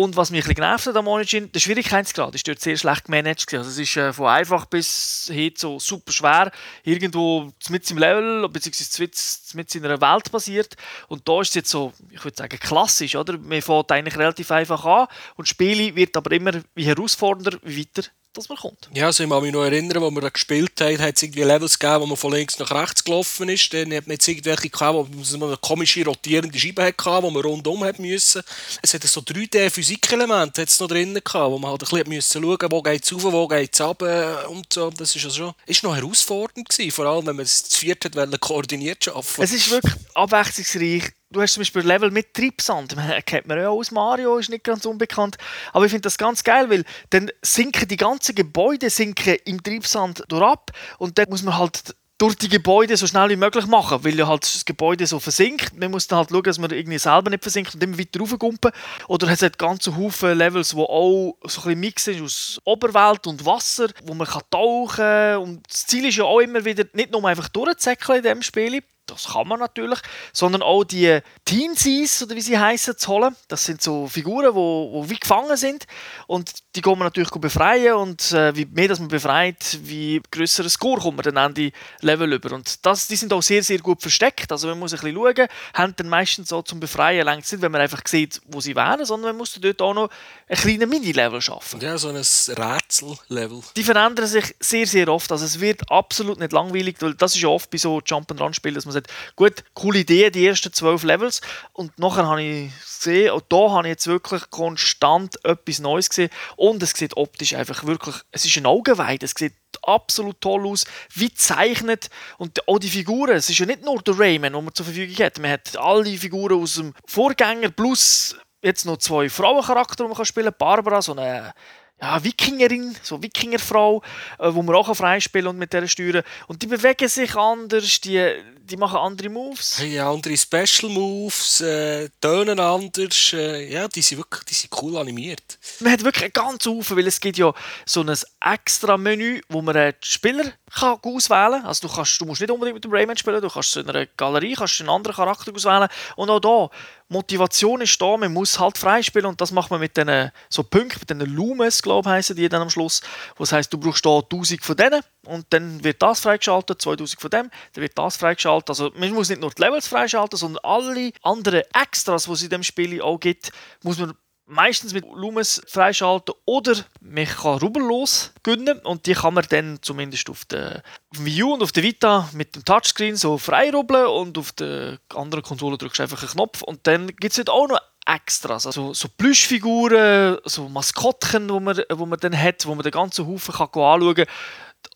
Und 0.00 0.16
was 0.16 0.30
mich 0.30 0.38
ein 0.38 0.48
bisschen 0.48 0.54
genervt 0.54 0.86
hat 0.86 0.96
am 0.96 1.08
Origin, 1.08 1.52
der 1.52 1.60
Schwierigkeitsgrad 1.60 2.34
ist 2.34 2.48
dort 2.48 2.58
sehr 2.58 2.78
schlecht 2.78 3.04
gemanagt. 3.04 3.52
Also 3.52 3.68
es 3.68 3.76
ist 3.76 3.98
äh, 3.98 4.14
von 4.14 4.28
einfach 4.28 4.64
bis 4.64 5.28
hin 5.30 5.52
so 5.54 5.78
super 5.78 6.10
schwer, 6.10 6.50
irgendwo 6.84 7.52
mit 7.68 7.90
im 7.90 7.98
Level, 7.98 8.48
beziehungsweise 8.48 9.56
mit 9.58 9.74
in 9.74 9.84
einer 9.84 10.00
Welt 10.00 10.32
basiert. 10.32 10.74
Und 11.08 11.28
da 11.28 11.42
ist 11.42 11.48
es 11.48 11.54
jetzt 11.56 11.68
so, 11.68 11.92
ich 12.08 12.24
würde 12.24 12.34
sagen, 12.34 12.58
klassisch, 12.58 13.14
oder? 13.14 13.36
Man 13.36 13.60
fängt 13.60 13.92
eigentlich 13.92 14.16
relativ 14.16 14.50
einfach 14.50 14.82
an 14.86 15.06
und 15.36 15.46
das 15.46 15.50
Spiel 15.50 15.94
wird 15.94 16.16
aber 16.16 16.32
immer 16.32 16.52
wie 16.74 16.84
herausfordernder, 16.84 17.58
wie 17.62 17.80
weiter 17.80 18.08
dass 18.32 18.48
man 18.48 18.58
kommt. 18.58 18.88
Ja, 18.94 19.06
also 19.06 19.24
ich 19.24 19.30
kann 19.30 19.42
mich 19.42 19.52
noch 19.52 19.64
erinnern, 19.64 20.02
als 20.02 20.14
wir 20.14 20.20
da 20.20 20.28
gespielt 20.28 20.80
haben, 20.80 20.98
hat 20.98 21.16
es 21.16 21.22
irgendwie 21.22 21.42
Levels 21.42 21.78
gegeben, 21.78 22.02
wo 22.02 22.06
man 22.06 22.16
von 22.16 22.32
links 22.32 22.58
nach 22.58 22.70
rechts 22.70 23.04
gelaufen 23.04 23.48
ist. 23.48 23.72
Dann 23.72 23.92
hat 23.92 24.06
man 24.06 24.14
jetzt 24.14 24.28
irgendwelche 24.28 24.70
gehabt, 24.70 24.94
wo 24.94 25.36
man 25.38 25.48
eine 25.48 25.56
komische 25.56 26.04
rotierende 26.04 26.58
Scheibe 26.58 26.84
hatte, 26.84 27.22
wo 27.22 27.30
man 27.30 27.42
rundum 27.42 27.84
hat 27.84 27.98
müssen. 27.98 28.42
Es 28.82 28.94
hat 28.94 29.02
so 29.02 29.20
3D-Physikelemente 29.20 30.66
noch 30.80 30.88
drin 30.88 31.14
gehabt, 31.14 31.50
wo 31.50 31.58
man 31.58 31.70
halt 31.70 31.82
ein 31.82 31.88
bisschen 31.88 32.08
müssen 32.08 32.42
schauen, 32.42 32.70
wo 32.70 32.82
geht 32.82 33.04
es 33.04 33.12
rauf, 33.12 33.24
wo 33.24 33.48
geht 33.48 33.74
es 33.74 33.80
runter 33.80 34.50
und 34.50 34.72
so. 34.72 34.90
Das 34.90 35.14
ist 35.14 35.24
also 35.24 35.36
schon, 35.36 35.54
ist 35.66 35.82
noch 35.82 35.96
herausfordernd 35.96 36.68
gewesen, 36.68 36.90
vor 36.92 37.06
allem 37.06 37.26
wenn 37.26 37.36
man 37.36 37.44
es 37.44 37.64
zu 37.64 37.78
viert 37.78 38.04
hat, 38.04 38.40
koordiniert 38.40 39.08
arbeiten. 39.08 39.42
Es 39.42 39.52
ist 39.52 39.70
wirklich 39.70 39.94
abwechslungsreich. 40.14 41.12
Du 41.32 41.40
hast 41.40 41.52
zum 41.54 41.60
Beispiel 41.60 41.82
Level 41.82 42.10
mit 42.10 42.34
Treibsand. 42.34 42.96
Kennt 43.26 43.46
man 43.46 43.56
ja 43.56 43.68
auch 43.68 43.78
aus 43.78 43.92
Mario, 43.92 44.38
ist 44.38 44.50
nicht 44.50 44.64
ganz 44.64 44.84
unbekannt. 44.84 45.36
Aber 45.72 45.84
ich 45.84 45.92
finde 45.92 46.02
das 46.02 46.18
ganz 46.18 46.42
geil, 46.42 46.68
weil 46.70 46.84
dann 47.10 47.30
sinken 47.40 47.86
die 47.86 47.96
ganzen 47.96 48.34
Gebäude 48.34 48.90
sinken 48.90 49.36
im 49.44 49.62
Treibsand 49.62 50.24
durch 50.26 50.42
ab 50.42 50.72
und 50.98 51.18
dann 51.18 51.28
muss 51.28 51.44
man 51.44 51.56
halt 51.56 51.94
durch 52.18 52.34
die 52.34 52.48
Gebäude 52.48 52.96
so 52.96 53.06
schnell 53.06 53.30
wie 53.30 53.36
möglich 53.36 53.66
machen, 53.66 54.04
weil 54.04 54.18
ja 54.18 54.26
halt 54.26 54.42
das 54.42 54.64
Gebäude 54.64 55.06
so 55.06 55.20
versinkt. 55.20 55.78
Man 55.78 55.92
muss 55.92 56.08
dann 56.08 56.18
halt 56.18 56.30
schauen, 56.30 56.42
dass 56.42 56.58
man 56.58 56.70
irgendwie 56.70 56.98
selber 56.98 57.30
nicht 57.30 57.44
versinkt 57.44 57.74
und 57.74 57.82
immer 57.82 57.96
weiter 57.96 58.18
raufgumpen. 58.18 58.72
Oder 59.06 59.28
es 59.28 59.40
hat 59.40 59.56
ganze 59.56 59.96
Haufen 59.96 60.36
Levels, 60.36 60.74
wo 60.74 60.82
auch 60.82 61.38
so 61.48 61.60
ein 61.60 61.64
bisschen 61.64 61.80
Mix 61.80 62.06
ist 62.08 62.20
aus 62.20 62.60
Oberwelt 62.64 63.28
und 63.28 63.46
Wasser, 63.46 63.88
wo 64.04 64.14
man 64.14 64.26
kann 64.26 64.42
tauchen 64.50 64.96
kann. 64.96 65.36
Und 65.38 65.62
das 65.70 65.86
Ziel 65.86 66.06
ist 66.06 66.16
ja 66.16 66.24
auch 66.24 66.40
immer 66.40 66.64
wieder, 66.64 66.84
nicht 66.92 67.12
nur 67.12 67.24
einfach 67.24 67.48
durchzuzäckeln 67.48 68.18
in 68.18 68.24
diesem 68.24 68.42
Spiel, 68.42 68.82
das 69.10 69.32
kann 69.32 69.48
man 69.48 69.60
natürlich, 69.60 69.98
sondern 70.32 70.62
auch 70.62 70.84
die 70.84 71.20
Teensies, 71.44 72.22
oder 72.22 72.36
wie 72.36 72.40
sie 72.40 72.58
heißen, 72.58 72.96
zu 72.96 73.08
holen. 73.12 73.36
Das 73.48 73.64
sind 73.64 73.82
so 73.82 74.06
Figuren, 74.06 74.54
die 74.54 75.10
wie 75.10 75.18
gefangen 75.18 75.56
sind 75.56 75.86
und 76.26 76.50
die 76.76 76.80
kann 76.82 76.92
man 76.92 77.06
natürlich 77.06 77.30
befreien 77.30 77.94
und 77.94 78.32
äh, 78.32 78.54
wie 78.54 78.64
mehr 78.64 78.86
das 78.86 79.00
man 79.00 79.08
befreit, 79.08 79.78
wie 79.82 80.22
größer 80.30 80.68
Score 80.68 81.00
kommt 81.00 81.16
man 81.16 81.24
dann 81.24 81.36
an 81.36 81.54
die 81.54 81.72
Level 82.00 82.32
über. 82.32 82.52
Und 82.52 82.84
das, 82.86 83.08
die 83.08 83.16
sind 83.16 83.32
auch 83.32 83.42
sehr, 83.42 83.62
sehr 83.62 83.78
gut 83.78 84.00
versteckt, 84.00 84.52
also 84.52 84.68
man 84.68 84.78
muss 84.78 84.92
ein 84.92 85.00
bisschen 85.00 85.16
schauen, 85.16 85.48
haben 85.74 85.94
dann 85.96 86.08
meistens 86.08 86.48
so 86.48 86.62
zum 86.62 86.78
Befreien 86.78 87.24
längst 87.24 87.50
nicht, 87.52 87.62
wenn 87.62 87.72
man 87.72 87.80
einfach 87.80 88.02
sieht, 88.06 88.40
wo 88.46 88.60
sie 88.60 88.76
wären, 88.76 89.04
sondern 89.04 89.30
man 89.30 89.38
muss 89.38 89.58
dort 89.60 89.82
auch 89.82 89.94
noch 89.94 90.10
ein 90.48 90.56
kleines 90.56 90.88
Mini-Level 90.88 91.40
schaffen. 91.40 91.80
Ja, 91.80 91.98
so 91.98 92.08
ein 92.08 92.16
Rätsel-Level. 92.16 93.62
Die 93.76 93.82
verändern 93.82 94.26
sich 94.26 94.54
sehr, 94.60 94.86
sehr 94.86 95.08
oft, 95.08 95.32
also 95.32 95.44
es 95.44 95.58
wird 95.58 95.90
absolut 95.90 96.38
nicht 96.38 96.52
langweilig, 96.52 96.96
weil 97.00 97.14
das 97.14 97.34
ist 97.34 97.42
ja 97.42 97.48
oft 97.48 97.68
bei 97.70 97.78
so 97.78 98.00
Jump-and-Run-Spielen, 98.04 98.76
dass 98.76 98.84
man 98.84 98.92
sagt, 98.92 99.08
gut, 99.34 99.64
coole 99.74 100.00
Idee, 100.00 100.30
die 100.30 100.46
ersten 100.46 100.72
zwölf 100.72 101.02
Levels. 101.02 101.40
Und 101.72 101.98
nachher 101.98 102.26
habe 102.28 102.42
ich 102.42 102.70
gesehen, 103.00 103.32
und 103.32 103.44
da 103.48 103.70
habe 103.70 103.88
ich 103.88 103.92
jetzt 103.92 104.06
wirklich 104.06 104.48
konstant 104.50 105.44
etwas 105.44 105.78
Neues 105.78 106.08
gesehen. 106.08 106.30
Und 106.56 106.82
es 106.82 106.90
sieht 106.90 107.16
optisch 107.16 107.54
einfach 107.54 107.84
wirklich, 107.84 108.16
es 108.30 108.44
ist 108.44 108.56
ein 108.56 108.66
Augenweide, 108.66 109.24
es 109.26 109.34
sieht 109.36 109.54
absolut 109.82 110.40
toll 110.40 110.66
aus, 110.66 110.84
wie 111.14 111.32
zeichnet 111.32 112.10
und 112.38 112.66
auch 112.68 112.78
die 112.78 112.88
Figuren, 112.88 113.36
es 113.36 113.48
ist 113.48 113.58
ja 113.58 113.66
nicht 113.66 113.84
nur 113.84 114.02
der 114.02 114.18
Rayman, 114.18 114.52
den 114.52 114.64
man 114.64 114.74
zur 114.74 114.84
Verfügung 114.84 115.24
hat, 115.24 115.38
man 115.38 115.52
hat 115.52 115.76
alle 115.76 116.16
Figuren 116.16 116.62
aus 116.62 116.74
dem 116.74 116.92
Vorgänger 117.06 117.70
plus 117.70 118.36
jetzt 118.62 118.84
noch 118.84 118.98
zwei 118.98 119.28
Frauencharaktere, 119.30 120.08
die 120.08 120.14
man 120.14 120.24
spielen 120.24 120.46
kann, 120.46 120.58
Barbara, 120.58 121.00
so 121.00 121.12
eine 121.12 121.54
ja, 122.00 122.22
Wikingerin, 122.24 122.96
so 123.02 123.22
Wikingerfrau, 123.22 124.02
äh, 124.38 124.52
wo 124.52 124.62
man 124.62 124.74
auch 124.74 124.94
freispielen 124.94 125.48
und 125.48 125.58
mit 125.58 125.72
der 125.72 125.86
steuern. 125.86 126.22
Und 126.46 126.62
die 126.62 126.66
bewegen 126.66 127.08
sich 127.08 127.36
anders, 127.36 128.00
die, 128.00 128.32
die 128.70 128.76
machen 128.76 128.98
andere 128.98 129.28
Moves. 129.28 129.82
Ja, 129.84 130.10
andere 130.10 130.36
Special 130.36 130.90
Moves, 130.90 131.60
äh, 131.60 132.08
tönen 132.20 132.60
anders. 132.60 133.32
Äh, 133.32 133.72
ja, 133.72 133.88
die 133.88 134.02
sind 134.02 134.18
wirklich 134.18 134.44
die 134.44 134.54
sind 134.54 134.70
cool 134.80 134.96
animiert. 134.96 135.58
Man 135.80 135.92
hat 135.92 136.04
wirklich 136.04 136.32
ganzen 136.32 136.72
Haufen, 136.72 136.96
weil 136.96 137.06
es 137.06 137.20
gibt 137.20 137.38
ja 137.38 137.52
so 137.84 138.02
ein 138.02 138.16
extra 138.40 138.96
Menü, 138.96 139.40
wo 139.48 139.60
man 139.60 139.76
äh, 139.76 139.92
die 139.92 140.08
Spieler 140.08 140.52
kann 140.72 140.98
auswählen 141.02 141.60
kann. 141.60 141.66
Also 141.66 141.88
du, 141.88 141.94
kannst, 141.94 142.20
du 142.20 142.24
musst 142.24 142.40
nicht 142.40 142.50
unbedingt 142.50 142.76
mit 142.76 142.84
dem 142.84 142.92
Rayman 142.92 143.16
spielen, 143.16 143.42
du 143.42 143.48
kannst 143.48 143.76
in 143.76 143.88
einer 143.88 144.06
Galerie 144.16 144.54
kannst 144.54 144.80
einen 144.80 144.88
anderen 144.88 145.16
Charakter 145.16 145.52
auswählen. 145.52 145.88
Und 146.16 146.30
auch 146.30 146.40
da, 146.40 146.70
Motivation 147.10 147.80
ist 147.80 148.00
da, 148.00 148.16
man 148.16 148.32
muss 148.32 148.58
halt 148.58 148.78
freispielen 148.78 149.26
und 149.26 149.40
das 149.40 149.50
macht 149.50 149.70
man 149.70 149.80
mit 149.80 149.96
diesen 149.96 150.30
so 150.48 150.62
Punkten, 150.62 151.00
mit 151.00 151.10
diesen 151.10 151.34
Lumes, 151.34 151.82
glaube 151.82 152.08
ich, 152.08 152.12
heissen 152.12 152.36
die 152.36 152.48
dann 152.48 152.62
am 152.62 152.70
Schluss. 152.70 153.00
Was 153.36 153.50
heißt, 153.50 153.72
du 153.72 153.78
brauchst 153.78 154.06
da 154.06 154.18
1000 154.18 154.64
von 154.64 154.76
denen 154.76 155.02
und 155.26 155.46
dann 155.50 155.84
wird 155.84 156.02
das 156.02 156.20
freigeschaltet, 156.20 156.80
2000 156.80 157.20
von 157.20 157.30
dem, 157.30 157.50
dann 157.72 157.82
wird 157.82 157.98
das 157.98 158.16
freigeschaltet. 158.16 158.70
Also 158.70 158.90
man 158.96 159.12
muss 159.12 159.28
nicht 159.28 159.40
nur 159.40 159.50
die 159.50 159.62
Levels 159.62 159.86
freischalten, 159.86 160.38
sondern 160.38 160.64
alle 160.64 161.12
anderen 161.22 161.62
Extras, 161.74 162.24
die 162.24 162.32
es 162.32 162.42
in 162.42 162.50
dem 162.50 162.62
Spiel 162.62 163.00
auch 163.02 163.18
gibt, 163.18 163.52
muss 163.82 163.98
man 163.98 164.14
meistens 164.50 164.92
mit 164.92 165.04
Lumens 165.04 165.62
freischalten 165.66 166.34
oder 166.44 166.74
man 167.00 167.24
kann 167.24 167.58
rubellos 167.58 168.32
gönnen 168.42 168.80
und 168.80 169.06
die 169.06 169.14
kann 169.14 169.34
man 169.34 169.46
dann 169.48 169.78
zumindest 169.80 170.28
auf 170.28 170.44
der 170.44 170.82
Wii 171.12 171.44
U 171.44 171.54
und 171.54 171.62
auf 171.62 171.72
der 171.72 171.84
Vita 171.84 172.28
mit 172.32 172.56
dem 172.56 172.64
Touchscreen 172.64 173.16
so 173.16 173.38
frei 173.38 173.70
rubbeln 173.70 174.06
und 174.06 174.36
auf 174.38 174.50
der 174.52 174.98
anderen 175.14 175.44
Konsole 175.44 175.78
drückst 175.78 176.00
du 176.00 176.02
einfach 176.02 176.22
einen 176.22 176.32
Knopf 176.32 176.62
und 176.62 176.86
dann 176.86 177.06
gibt 177.08 177.30
es 177.30 177.36
dort 177.36 177.50
auch 177.50 177.68
noch 177.68 177.80
Extras, 178.06 178.66
also 178.66 178.92
so 178.92 179.08
Plüschfiguren, 179.08 180.38
so 180.44 180.68
Maskottchen, 180.68 181.48
wo 181.48 181.60
man, 181.60 181.80
wo 181.92 182.06
man 182.06 182.18
dann 182.18 182.36
hat, 182.36 182.66
wo 182.66 182.74
man 182.74 182.82
den 182.82 182.92
ganzen 182.92 183.26
Haufen 183.26 183.54
kann 183.54 183.66
anschauen 183.66 184.14
kann. 184.14 184.26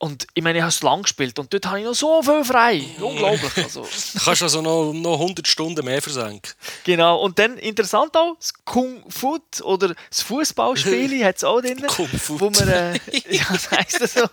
Und 0.04 0.26
ich 0.34 0.42
meine, 0.42 0.58
ich 0.58 0.62
habe 0.62 0.68
es 0.68 0.82
lang 0.82 1.00
gespielt 1.00 1.38
und 1.38 1.50
dort 1.50 1.64
habe 1.64 1.78
ich 1.78 1.87
noch 1.87 1.94
so 1.94 2.23
viel 2.23 2.44
frei. 2.44 2.84
Unglaublich. 3.00 3.56
Also. 3.56 3.88
Du 4.12 4.18
kannst 4.23 4.42
also 4.42 4.61
noch, 4.61 4.92
noch 4.92 5.14
100 5.14 5.49
Stunden 5.49 5.82
mehr 5.82 6.02
versenken. 6.02 6.52
Genau. 6.84 7.23
Und 7.23 7.38
dann 7.38 7.56
interessant 7.56 8.14
auch, 8.14 8.37
das 8.37 8.52
Kung 8.66 9.02
Fu 9.11 9.38
oder 9.62 9.94
das 10.11 10.20
Fußballspiel 10.20 11.25
hat 11.25 11.38
es 11.38 11.44
auch 11.44 11.62
drin. 11.62 11.82
Kung 11.87 12.06
Fu. 12.06 12.38
Wo 12.38 12.50
man, 12.50 12.68
äh, 12.68 13.00
ja, 13.30 13.44
das 13.50 13.70
heisst 13.70 14.02
das 14.02 14.12
so. 14.12 14.26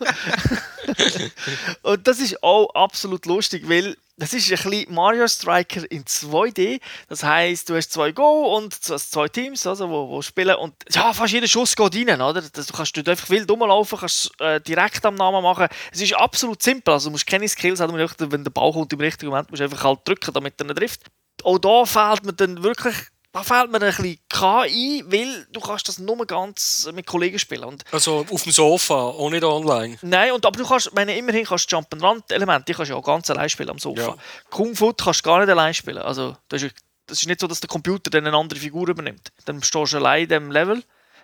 und 1.83 2.05
das 2.05 2.19
ist 2.19 2.43
auch 2.43 2.75
absolut 2.75 3.25
lustig, 3.25 3.69
weil 3.69 3.95
Das 4.21 4.33
ist 4.33 4.51
ein 4.51 4.69
bisschen 4.69 4.93
Mario 4.93 5.27
Striker 5.27 5.89
in 5.89 6.03
2D. 6.03 6.79
Das 7.09 7.23
heisst, 7.23 7.67
du 7.67 7.75
hast 7.75 7.91
zwei 7.91 8.11
Go 8.11 8.55
und 8.55 8.71
zwei 8.75 9.27
Teams, 9.27 9.65
also, 9.65 9.89
wo, 9.89 10.09
wo 10.09 10.21
spielen. 10.21 10.57
Und 10.57 10.75
ja, 10.91 11.11
fast 11.11 11.33
jeder 11.33 11.47
Schuss 11.47 11.75
geht 11.75 11.95
rein. 11.95 12.21
Oder? 12.21 12.43
Du 12.43 12.63
kannst 12.71 12.95
dort 12.95 13.09
einfach 13.09 13.31
wild 13.31 13.49
rumlaufen, 13.49 13.97
kannst 13.97 14.39
äh, 14.39 14.61
direkt 14.61 15.03
am 15.07 15.15
Namen 15.15 15.41
machen. 15.41 15.69
Es 15.91 16.01
ist 16.01 16.13
absolut 16.13 16.61
simpel. 16.61 16.93
Also, 16.93 17.09
du 17.09 17.13
musst 17.13 17.25
keine 17.25 17.49
Skills 17.49 17.79
haben, 17.79 17.97
wenn 17.97 18.43
der 18.43 18.51
Ball 18.51 18.71
kommt 18.71 18.93
im 18.93 18.99
richtigen 18.99 19.31
Moment, 19.31 19.49
musst 19.49 19.59
du 19.59 19.63
einfach 19.63 19.83
halt 19.83 20.07
drücken, 20.07 20.31
damit 20.31 20.53
er 20.61 20.65
nicht 20.65 20.77
trifft. 20.77 21.01
Auch 21.43 21.57
da 21.57 21.83
fehlt 21.85 22.23
mir 22.23 22.33
dann 22.33 22.61
wirklich 22.61 22.95
da 23.33 23.43
fehlt 23.43 23.71
mir 23.71 23.81
ein 23.81 23.95
bisschen 23.95 24.19
KI, 24.27 25.03
weil 25.07 25.47
du 25.51 25.61
kannst 25.61 25.87
das 25.87 25.99
nur 25.99 26.25
ganz 26.25 26.89
mit 26.93 27.05
Kollegen 27.05 27.39
spielen. 27.39 27.63
Und 27.63 27.83
also 27.91 28.25
auf 28.29 28.43
dem 28.43 28.51
Sofa, 28.51 28.95
auch 28.95 29.29
nicht 29.29 29.43
online? 29.43 29.97
Nein, 30.01 30.33
und, 30.33 30.45
aber 30.45 30.57
du 30.57 30.67
kannst, 30.67 30.93
meine, 30.93 31.17
immerhin 31.17 31.45
kannst 31.45 31.71
du 31.71 31.77
Jump'n'Run-Elemente, 31.77 32.65
die 32.65 32.73
kannst 32.73 32.89
du 32.89 32.93
ja 32.93 32.99
auch 32.99 33.05
ganz 33.05 33.29
allein 33.29 33.49
spielen 33.49 33.69
am 33.69 33.79
Sofa. 33.79 34.01
Ja. 34.01 34.17
Kung 34.49 34.75
Fu 34.75 34.91
kannst 34.91 35.21
du 35.21 35.29
gar 35.29 35.39
nicht 35.39 35.49
allein 35.49 35.73
spielen. 35.73 35.99
Also 35.99 36.35
das 36.49 36.63
ist, 36.63 36.75
das 37.07 37.19
ist 37.21 37.27
nicht 37.27 37.39
so, 37.39 37.47
dass 37.47 37.61
der 37.61 37.69
Computer 37.69 38.09
dann 38.09 38.27
eine 38.27 38.35
andere 38.35 38.59
Figur 38.59 38.87
übernimmt. 38.89 39.31
Dann 39.45 39.63
stehst 39.63 39.93
du 39.93 39.97
allein 39.97 40.23
in 40.23 40.29
diesem 40.29 40.51
Level, 40.51 40.83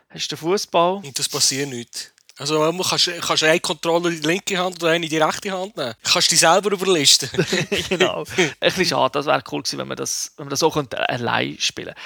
hast 0.10 0.32
den 0.32 0.38
Fußball. 0.38 1.02
Und 1.04 1.20
das 1.20 1.28
passiert 1.28 1.70
nicht. 1.70 2.14
Also 2.38 2.60
man 2.72 2.86
kannst, 2.88 3.12
kannst 3.22 3.44
einen 3.44 3.62
Controller 3.62 4.10
in 4.10 4.22
die 4.22 4.28
linke 4.28 4.58
Hand 4.58 4.82
oder 4.82 4.92
einen 4.92 5.04
in 5.04 5.10
die 5.10 5.18
rechte 5.18 5.52
Hand 5.52 5.76
nehmen. 5.76 5.94
Kannst 6.04 6.32
dich 6.32 6.40
selber 6.40 6.72
überlisten. 6.72 7.30
genau. 7.90 8.24
Ein 8.38 8.54
bisschen 8.60 8.86
schade, 8.86 9.14
das 9.14 9.26
wäre 9.26 9.44
cool 9.52 9.64
gewesen, 9.64 9.80
wenn 9.80 9.88
man 9.88 9.98
das, 9.98 10.34
wenn 10.38 10.46
man 10.46 10.52
das 10.52 10.62
auch 10.62 10.74
könnte, 10.74 10.98
allein 11.10 11.58
spielen 11.60 11.96
könnte. 11.96 12.02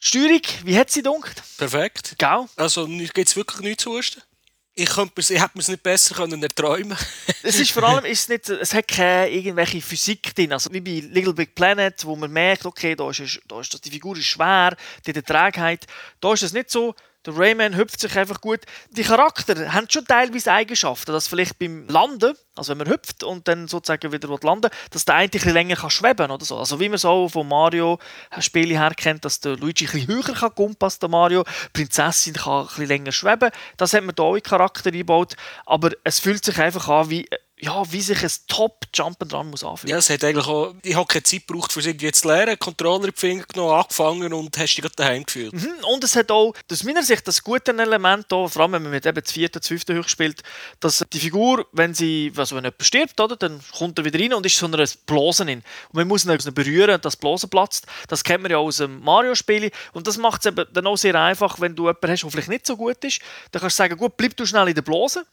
Steuerung, 0.00 0.42
wie 0.64 0.78
hat 0.78 0.90
sie 0.90 1.02
gedacht? 1.02 1.42
Perfekt. 1.56 2.16
Gell? 2.18 2.46
Also 2.56 2.86
gibt 2.86 3.28
es 3.28 3.36
wirklich 3.36 3.60
nichts 3.60 3.84
zu 3.84 3.92
husten? 3.92 4.22
Ich, 4.78 4.90
ich 4.90 5.30
hätte 5.30 5.52
mir 5.54 5.60
es 5.60 5.68
nicht 5.68 5.82
besser 5.82 6.14
können 6.14 6.42
erträumen 6.42 6.98
Es 7.42 7.58
ist 7.58 7.70
vor 7.70 7.82
allem, 7.82 8.04
ist 8.10 8.28
nicht, 8.28 8.46
es 8.50 8.74
hat 8.74 8.86
keine 8.86 9.30
irgendwelche 9.30 9.80
Physik 9.80 10.34
drin. 10.34 10.52
Also 10.52 10.70
wie 10.70 10.82
bei 10.82 11.02
Little 11.08 11.32
Big 11.32 11.54
Planet, 11.54 12.04
wo 12.04 12.14
man 12.14 12.30
merkt, 12.30 12.66
okay, 12.66 12.94
da 12.94 13.08
ist, 13.08 13.40
da 13.48 13.60
ist, 13.60 13.84
die 13.84 13.90
Figur 13.90 14.18
ist 14.18 14.26
schwer, 14.26 14.76
die 15.06 15.14
hat 15.14 15.26
Trägheit. 15.26 15.86
Da 16.20 16.34
ist 16.34 16.42
es 16.42 16.52
nicht 16.52 16.70
so, 16.70 16.94
der 17.26 17.36
Rayman 17.36 17.76
hüpft 17.76 18.00
sich 18.00 18.16
einfach 18.16 18.40
gut. 18.40 18.60
Die 18.90 19.02
Charakter 19.02 19.72
haben 19.72 19.88
schon 19.90 20.04
teilweise 20.04 20.52
Eigenschaften, 20.52 21.12
dass 21.12 21.26
vielleicht 21.26 21.58
beim 21.58 21.88
Landen, 21.88 22.34
also 22.54 22.70
wenn 22.70 22.78
man 22.78 22.88
hüpft 22.88 23.24
und 23.24 23.48
dann 23.48 23.66
sozusagen 23.66 24.12
wieder 24.12 24.28
landen 24.42 24.70
dass 24.90 25.04
der 25.04 25.16
eine 25.16 25.30
ein 25.32 25.52
länger 25.52 25.76
kann 25.76 25.90
schweben 25.90 26.30
oder 26.30 26.44
so. 26.44 26.56
Also 26.56 26.78
wie 26.78 26.88
man 26.88 26.98
so 26.98 27.28
von 27.28 27.48
Mario 27.48 27.98
Spiele 28.38 28.78
her 28.78 28.92
kennt, 28.96 29.24
dass 29.24 29.40
der 29.40 29.56
Luigi 29.56 29.88
ein 29.92 30.06
höher 30.06 30.34
kann 30.34 30.50
gumpen 30.54 30.84
als 30.84 30.98
der 30.98 31.08
Mario, 31.08 31.42
die 31.42 31.68
Prinzessin 31.72 32.34
kann 32.34 32.68
ein 32.76 32.86
länger 32.86 33.12
schweben. 33.12 33.50
Das 33.76 33.92
hat 33.92 34.04
man 34.04 34.14
da 34.14 34.22
auch 34.22 34.36
in 34.36 34.42
Charakter 34.42 34.90
eingebaut, 34.90 35.34
aber 35.64 35.90
es 36.04 36.20
fühlt 36.20 36.44
sich 36.44 36.58
einfach 36.58 36.88
an 36.88 37.10
wie 37.10 37.28
ja, 37.58 37.90
wie 37.90 38.02
sich 38.02 38.22
ein 38.22 38.30
Top-Jump 38.48 39.18
dran 39.20 39.48
muss 39.48 39.64
anfühlen. 39.64 39.90
Ja, 39.90 39.98
es 39.98 40.10
hat 40.10 40.22
eigentlich 40.24 40.46
auch, 40.46 40.74
ich 40.82 40.94
habe 40.94 41.06
keine 41.06 41.22
Zeit 41.22 41.46
gebraucht, 41.46 41.74
um 41.74 41.80
es 41.80 41.86
irgendwie 41.86 42.12
zu 42.12 42.28
lernen, 42.28 42.58
Controller 42.58 43.06
in 43.06 43.10
die 43.14 43.18
Finger 43.18 43.44
genommen, 43.44 43.72
angefangen 43.72 44.32
und 44.34 44.58
hast 44.58 44.74
dich 44.74 44.82
gerade 44.82 44.94
daheim 44.94 45.24
gefühlt. 45.24 45.54
Mhm. 45.54 45.72
Und 45.90 46.04
es 46.04 46.16
hat 46.16 46.30
auch, 46.30 46.54
aus 46.70 46.84
meiner 46.84 47.02
Sicht, 47.02 47.26
das 47.26 47.42
gute 47.42 47.72
Element, 47.72 48.26
hier, 48.28 48.48
vor 48.48 48.62
allem 48.62 48.72
wenn 48.72 48.82
man 48.82 48.92
mit 48.92 49.06
eben 49.06 49.24
4. 49.24 49.48
oder 49.48 49.62
5. 49.62 49.88
Höch 49.88 50.08
spielt, 50.08 50.42
dass 50.80 51.02
die 51.10 51.18
Figur, 51.18 51.66
wenn 51.72 51.94
sie, 51.94 52.30
also 52.36 52.56
wenn 52.56 52.64
jemand 52.64 52.82
stirbt, 52.84 53.18
oder, 53.20 53.36
dann 53.36 53.60
kommt 53.76 53.98
er 53.98 54.04
wieder 54.04 54.20
rein 54.20 54.34
und 54.34 54.44
ist 54.44 54.58
so 54.58 54.66
eine 54.66 54.84
Blase 55.06 55.44
in. 55.44 55.60
Und 55.60 55.64
man 55.94 56.08
muss 56.08 56.26
ihn 56.26 56.54
berühren, 56.54 57.00
dass 57.00 57.14
die 57.14 57.20
Blase 57.20 57.48
platzt. 57.48 57.86
Das 58.08 58.22
kennt 58.22 58.42
man 58.42 58.50
ja 58.50 58.58
aus 58.58 58.76
dem 58.76 59.00
Mario-Spiel. 59.00 59.70
Und 59.94 60.06
das 60.06 60.18
macht 60.18 60.44
es 60.44 60.52
eben 60.52 60.66
dann 60.74 60.86
auch 60.86 60.96
sehr 60.96 61.14
einfach, 61.14 61.58
wenn 61.58 61.74
du 61.74 61.84
jemanden 61.84 62.10
hast, 62.10 62.22
der 62.22 62.30
vielleicht 62.30 62.48
nicht 62.48 62.66
so 62.66 62.76
gut 62.76 63.02
ist, 63.02 63.20
dann 63.52 63.60
kannst 63.60 63.78
du 63.78 63.82
sagen, 63.82 63.96
gut, 63.96 64.18
bleib 64.18 64.36
du 64.36 64.44
schnell 64.44 64.68
in 64.68 64.74
der 64.74 64.82
Blase 64.82 65.24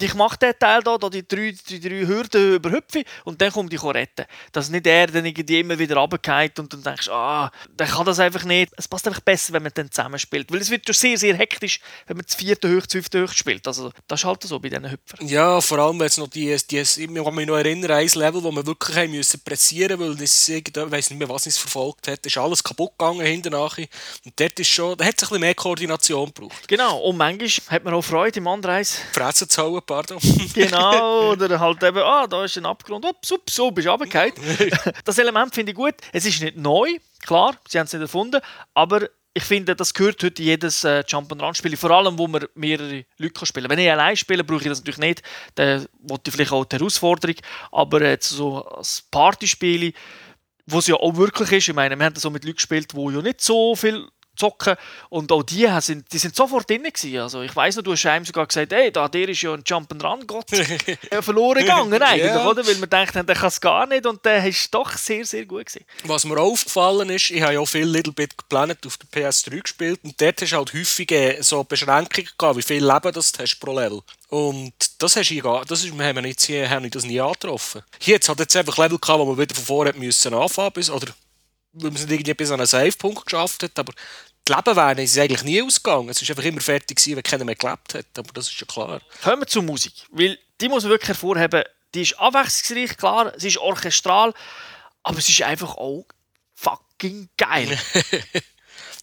ich 0.00 0.14
mache 0.14 0.38
den 0.38 0.52
Teil 0.58 0.82
da, 0.82 0.98
da 0.98 1.08
die, 1.08 1.26
drei, 1.26 1.54
die 1.68 1.80
drei 1.80 2.06
Hürden 2.06 2.54
überhüpfe 2.54 3.04
und 3.24 3.40
dann 3.40 3.52
kommt 3.52 3.72
ich 3.72 3.82
retten. 3.82 4.24
Dass 4.52 4.68
nicht 4.68 4.86
er 4.86 5.06
dann 5.06 5.24
irgendwie 5.24 5.60
immer 5.60 5.78
wieder 5.78 5.96
runtergeht 5.96 6.58
und 6.58 6.72
dann 6.72 6.82
denkst, 6.82 7.08
ah, 7.08 7.50
der 7.78 7.86
kann 7.86 8.06
das 8.06 8.18
einfach 8.18 8.44
nicht. 8.44 8.72
Es 8.76 8.88
passt 8.88 9.06
einfach 9.06 9.20
besser, 9.20 9.52
wenn 9.52 9.62
man 9.62 9.72
dann 9.74 9.90
zusammen 9.90 10.18
spielt. 10.18 10.52
Weil 10.52 10.60
es 10.60 10.70
wird 10.70 10.86
schon 10.86 10.94
sehr, 10.94 11.18
sehr 11.18 11.36
hektisch, 11.36 11.80
wenn 12.06 12.16
man 12.16 12.26
das 12.26 12.34
vierte 12.34 12.68
Höch, 12.68 12.84
das 12.84 12.92
fünfte 12.92 13.20
Höch 13.20 13.32
spielt. 13.32 13.66
Also 13.66 13.90
das 14.06 14.20
ist 14.20 14.24
halt 14.24 14.42
so 14.42 14.58
bei 14.58 14.68
diesen 14.68 14.90
Hüpfern. 14.90 15.26
Ja, 15.26 15.60
vor 15.60 15.78
allem, 15.78 15.98
wenn 15.98 16.06
es 16.06 16.16
noch 16.18 16.28
die, 16.28 16.56
die 16.70 16.78
ich 16.78 16.96
kann 16.96 17.34
mich 17.34 17.46
noch 17.46 17.56
erinnern, 17.56 17.90
ein 17.92 18.08
Level, 18.08 18.42
wo 18.42 18.52
man 18.52 18.66
wirklich 18.66 18.96
haben 18.96 19.10
müssen 19.10 19.40
pressieren 19.40 19.98
weil 19.98 20.22
es 20.22 20.48
ich 20.48 20.64
weiß 20.74 21.10
nicht 21.10 21.18
mehr, 21.18 21.28
was 21.28 21.46
es 21.46 21.58
verfolgt 21.58 22.08
hat, 22.08 22.24
ist 22.24 22.38
alles 22.38 22.62
kaputt 22.62 22.92
gegangen 22.98 23.24
hinten 23.24 23.52
nachher. 23.52 23.86
Und 24.24 24.38
dort 24.38 24.58
ist 24.58 24.68
schon, 24.68 24.96
da 24.96 25.04
hat 25.04 25.14
es 25.16 25.22
ein 25.22 25.28
bisschen 25.28 25.40
mehr 25.40 25.54
Koordination 25.54 26.32
gebraucht. 26.32 26.68
Genau, 26.68 26.98
und 26.98 27.16
manchmal 27.16 27.50
hat 27.68 27.84
man 27.84 27.94
auch 27.94 28.02
Freude 28.02 28.38
im 28.38 28.48
Andreis. 28.48 29.00
Fressen 29.12 29.48
zu 29.48 29.62
hauen, 29.62 29.82
pardon. 29.86 30.18
genau, 30.54 31.32
oder 31.32 31.58
halt 31.58 31.82
eben, 31.82 31.98
ah, 31.98 32.26
da 32.26 32.44
ist 32.44 32.56
ein 32.58 32.66
Abgrund, 32.66 33.04
ups, 33.04 33.32
ups, 33.32 33.54
so 33.54 33.70
bist 33.70 33.86
du 33.86 33.90
runtergefallen. 33.90 34.32
das 35.04 35.18
Element 35.18 35.54
finde 35.54 35.72
ich 35.72 35.76
gut. 35.76 35.94
Es 36.12 36.26
ist 36.26 36.42
nicht 36.42 36.56
neu, 36.56 36.98
klar, 37.24 37.56
sie 37.68 37.78
haben 37.78 37.86
es 37.86 37.92
nicht 37.92 38.02
erfunden, 38.02 38.40
aber 38.74 39.08
ich 39.32 39.44
finde, 39.44 39.76
das 39.76 39.92
gehört 39.92 40.22
heute 40.22 40.42
jedes 40.42 40.82
äh, 40.84 41.04
Jump'n'Run-Spiel, 41.06 41.76
vor 41.76 41.90
allem, 41.90 42.18
wo 42.18 42.26
man 42.26 42.46
mehrere 42.54 43.04
Leute 43.18 43.44
spielen 43.44 43.68
kann. 43.68 43.76
Wenn 43.76 43.84
ich 43.84 43.90
allein 43.90 44.16
spiele, 44.16 44.44
brauche 44.44 44.62
ich 44.62 44.68
das 44.68 44.78
natürlich 44.78 44.98
nicht, 44.98 45.22
dann 45.56 45.86
wollte 46.00 46.30
ich 46.30 46.34
vielleicht 46.34 46.52
auch 46.52 46.64
die 46.64 46.76
Herausforderung, 46.76 47.36
aber 47.70 48.00
äh, 48.00 48.16
so 48.18 48.64
als 48.64 49.02
Partyspiele, 49.10 49.92
wo 50.64 50.78
es 50.78 50.86
ja 50.86 50.96
auch 50.96 51.16
wirklich 51.16 51.52
ist, 51.52 51.68
ich 51.68 51.74
meine, 51.74 51.96
wir 51.96 52.06
haben 52.06 52.14
das 52.14 52.22
so 52.22 52.30
mit 52.30 52.44
Leuten 52.44 52.56
gespielt, 52.56 52.92
die 52.92 53.14
ja 53.14 53.20
nicht 53.20 53.42
so 53.42 53.76
viel 53.76 54.08
zocken. 54.36 54.76
Und 55.08 55.32
auch 55.32 55.42
die 55.42 55.68
sind, 55.80 56.12
die 56.12 56.18
sind 56.18 56.36
sofort 56.36 56.68
drin 56.68 56.82
gewesen. 56.82 57.18
Also 57.18 57.42
ich 57.42 57.54
weiß 57.54 57.76
noch, 57.76 57.82
du 57.82 57.92
hast 57.92 58.06
einem 58.06 58.24
sogar 58.24 58.46
gesagt, 58.46 58.72
hey, 58.72 58.90
da 58.90 59.08
der 59.08 59.28
ist 59.28 59.42
ja 59.42 59.52
ein 59.52 59.62
Jump'n'Run-Gott 59.62 60.52
äh, 61.10 61.22
verloren 61.22 61.60
gegangen 61.60 62.02
eigentlich, 62.02 62.24
yeah. 62.24 62.48
oder? 62.48 62.66
Weil 62.66 62.76
man 62.76 62.90
denkt, 62.90 63.14
der 63.14 63.34
kann 63.34 63.48
es 63.48 63.60
gar 63.60 63.86
nicht 63.86 64.06
und 64.06 64.24
der 64.24 64.46
ist 64.46 64.72
doch 64.72 64.96
sehr, 64.96 65.24
sehr 65.24 65.44
gut 65.44 65.66
gewesen. 65.66 65.84
Was 66.04 66.24
mir 66.24 66.38
aufgefallen 66.38 67.10
ist, 67.10 67.30
ich 67.30 67.42
habe 67.42 67.54
ja 67.54 67.60
auch 67.60 67.66
viel 67.66 67.86
Little 67.86 68.12
Bit 68.12 68.34
Planet 68.48 68.86
auf 68.86 68.96
der 68.98 69.30
PS3 69.30 69.60
gespielt 69.62 70.00
und 70.04 70.20
dort 70.20 70.40
hast 70.40 70.52
du 70.52 70.56
halt 70.56 70.72
häufig 70.72 71.10
äh, 71.12 71.42
so 71.42 71.64
Beschränkungen 71.64 72.28
gehabt, 72.36 72.56
wie 72.56 72.62
viel 72.62 72.84
Leben 72.84 73.12
das 73.12 73.32
du 73.32 73.42
hast 73.42 73.58
pro 73.58 73.72
Level. 73.72 74.02
Und 74.28 74.72
das, 74.98 75.16
hast 75.16 75.30
du, 75.30 75.64
das 75.66 75.84
ist, 75.84 75.92
haben 75.92 76.16
wir 76.16 76.26
jetzt 76.26 76.46
hier 76.46 76.68
haben 76.68 76.82
wir 76.82 76.90
das 76.90 77.04
nie 77.04 77.20
angetroffen. 77.20 77.82
Hier 78.00 78.16
hat 78.16 78.22
es 78.22 78.28
halt 78.28 78.40
jetzt 78.40 78.56
einfach 78.56 78.76
Level 78.78 78.98
gehabt, 78.98 79.20
wo 79.20 79.24
man 79.24 79.38
wieder 79.38 79.54
von 79.54 79.64
vorne 79.64 79.92
müssen 79.92 80.34
anfangen 80.34 80.72
müssen, 80.74 80.94
oder 80.94 81.06
weil 81.76 81.90
man 81.90 82.02
es 82.02 82.10
irgendwie 82.10 82.34
bis 82.34 82.50
an 82.50 82.60
einen 82.60 82.66
Save-Punkt 82.66 83.26
geschafft 83.26 83.62
hat, 83.62 83.78
aber 83.78 83.92
die 84.46 84.52
Lebenwähne 84.52 85.02
ist 85.02 85.18
eigentlich 85.18 85.42
nie 85.42 85.62
ausgegangen. 85.62 86.08
Es 86.08 86.22
war 86.22 86.30
einfach 86.30 86.44
immer 86.44 86.60
fertig, 86.60 86.96
gewesen, 86.96 87.16
wenn 87.16 87.22
keiner 87.22 87.44
mehr 87.44 87.56
gelebt 87.56 87.94
hat. 87.94 88.06
Aber 88.16 88.32
das 88.32 88.48
ist 88.48 88.60
ja 88.60 88.66
klar. 88.66 89.00
Kommen 89.22 89.42
wir 89.42 89.46
zur 89.46 89.62
Musik. 89.62 89.92
Weil 90.10 90.38
die 90.60 90.68
muss 90.68 90.84
man 90.84 90.90
wirklich 90.90 91.08
hervorheben. 91.08 91.64
Die 91.94 92.02
ist 92.02 92.18
abwechslungsreich, 92.18 92.96
klar. 92.96 93.32
Sie 93.36 93.48
ist 93.48 93.58
orchestral. 93.58 94.32
Aber 95.02 95.20
sie 95.20 95.32
ist 95.32 95.42
einfach 95.42 95.76
auch 95.76 96.06
fucking 96.54 97.28
geil. 97.36 97.78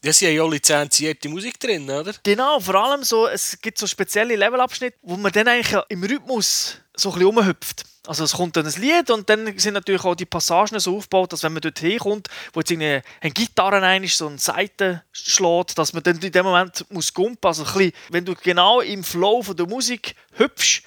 Ja, 0.06 0.12
sie 0.12 0.28
haben 0.28 0.36
ja 0.36 0.46
lizenzierte 0.46 1.30
Musik 1.30 1.58
drin, 1.58 1.90
oder? 1.90 2.14
Genau, 2.24 2.60
vor 2.60 2.76
allem 2.76 3.04
so, 3.04 3.26
es 3.26 3.58
gibt 3.62 3.78
so 3.78 3.88
spezielle 3.88 4.36
Levelabschnitte, 4.36 4.98
wo 5.02 5.16
man 5.16 5.32
dann 5.32 5.48
eigentlich 5.48 5.82
im 5.88 6.04
Rhythmus 6.04 6.78
so 6.96 7.10
ein 7.10 7.20
bisschen 7.20 7.28
rumhüpft. 7.28 7.84
Also 8.06 8.26
es 8.26 8.34
kommt 8.34 8.58
dann 8.58 8.66
ein 8.66 8.82
Lied 8.82 9.10
und 9.12 9.30
dann 9.30 9.58
sind 9.58 9.76
natürlich 9.76 10.04
auch 10.04 10.16
die 10.16 10.26
Passagen 10.26 10.78
so 10.80 10.98
aufgebaut, 10.98 11.32
dass 11.32 11.44
wenn 11.44 11.54
man 11.54 11.62
dort 11.62 11.80
hinkommt, 11.80 12.28
wo 12.52 12.60
jetzt 12.60 12.72
eine, 12.72 13.02
eine 13.22 13.32
Gitarre 13.32 13.82
rein 13.82 14.04
ist, 14.04 14.18
so 14.18 14.28
eine 14.28 14.38
Seite 14.38 15.04
schlägt, 15.14 15.78
dass 15.78 15.94
man 15.94 16.04
dann 16.04 16.20
in 16.20 16.32
dem 16.32 16.46
Moment 16.46 16.86
muss 16.90 17.14
gumpen. 17.14 17.48
Also 17.48 17.64
ein 17.64 17.72
bisschen, 17.74 17.94
wenn 18.10 18.26
du 18.26 18.36
genau 18.36 18.82
im 18.82 19.06
Flow 19.06 19.42
von 19.42 19.56
der 19.56 19.68
Musik 19.68 20.16
hüpfst 20.34 20.84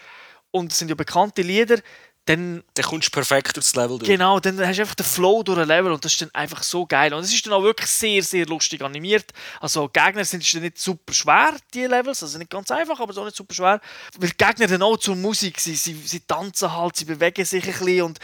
und 0.50 0.72
es 0.72 0.78
sind 0.78 0.88
ja 0.88 0.94
bekannte 0.94 1.40
Lieder, 1.40 1.78
dann, 2.26 2.64
dann 2.75 2.85
kommst 2.85 3.06
du 3.06 3.11
perfekt 3.12 3.56
durchs 3.56 3.76
Level 3.76 3.99
durch. 3.99 4.11
Genau, 4.11 4.40
dann 4.40 4.59
hast 4.59 4.76
du 4.76 4.83
einfach 4.83 4.97
den 4.97 5.06
Flow 5.06 5.45
durch 5.45 5.59
ein 5.59 5.68
Level 5.68 5.92
und 5.92 6.04
das 6.04 6.12
ist 6.12 6.23
dann 6.23 6.35
einfach 6.35 6.64
so 6.64 6.85
geil. 6.85 7.14
Und 7.14 7.23
es 7.23 7.33
ist 7.33 7.47
dann 7.47 7.52
auch 7.52 7.62
wirklich 7.62 7.88
sehr, 7.88 8.21
sehr 8.21 8.47
lustig 8.47 8.83
animiert. 8.83 9.33
Also 9.61 9.88
Gegner 9.88 10.25
sind 10.25 10.52
dann 10.52 10.62
nicht 10.62 10.78
super 10.78 11.12
schwer, 11.14 11.54
die 11.73 11.85
Levels, 11.85 12.25
also 12.25 12.37
nicht 12.38 12.50
ganz 12.50 12.73
einfach, 12.73 12.99
aber 12.99 13.12
so 13.12 13.25
nicht 13.25 13.37
super 13.37 13.54
schwer. 13.54 13.80
Weil 14.18 14.30
die 14.30 14.37
Gegner 14.37 14.66
dann 14.66 14.83
auch 14.83 14.97
zur 14.97 15.14
Musik, 15.14 15.61
sie, 15.61 15.76
sie, 15.76 15.95
sie 15.95 16.21
tanzen 16.21 16.73
halt, 16.73 16.97
sie 16.97 17.04
bewegen 17.04 17.45
sich 17.45 17.64
ein 17.64 17.73
bisschen 17.73 18.02
und 18.02 18.18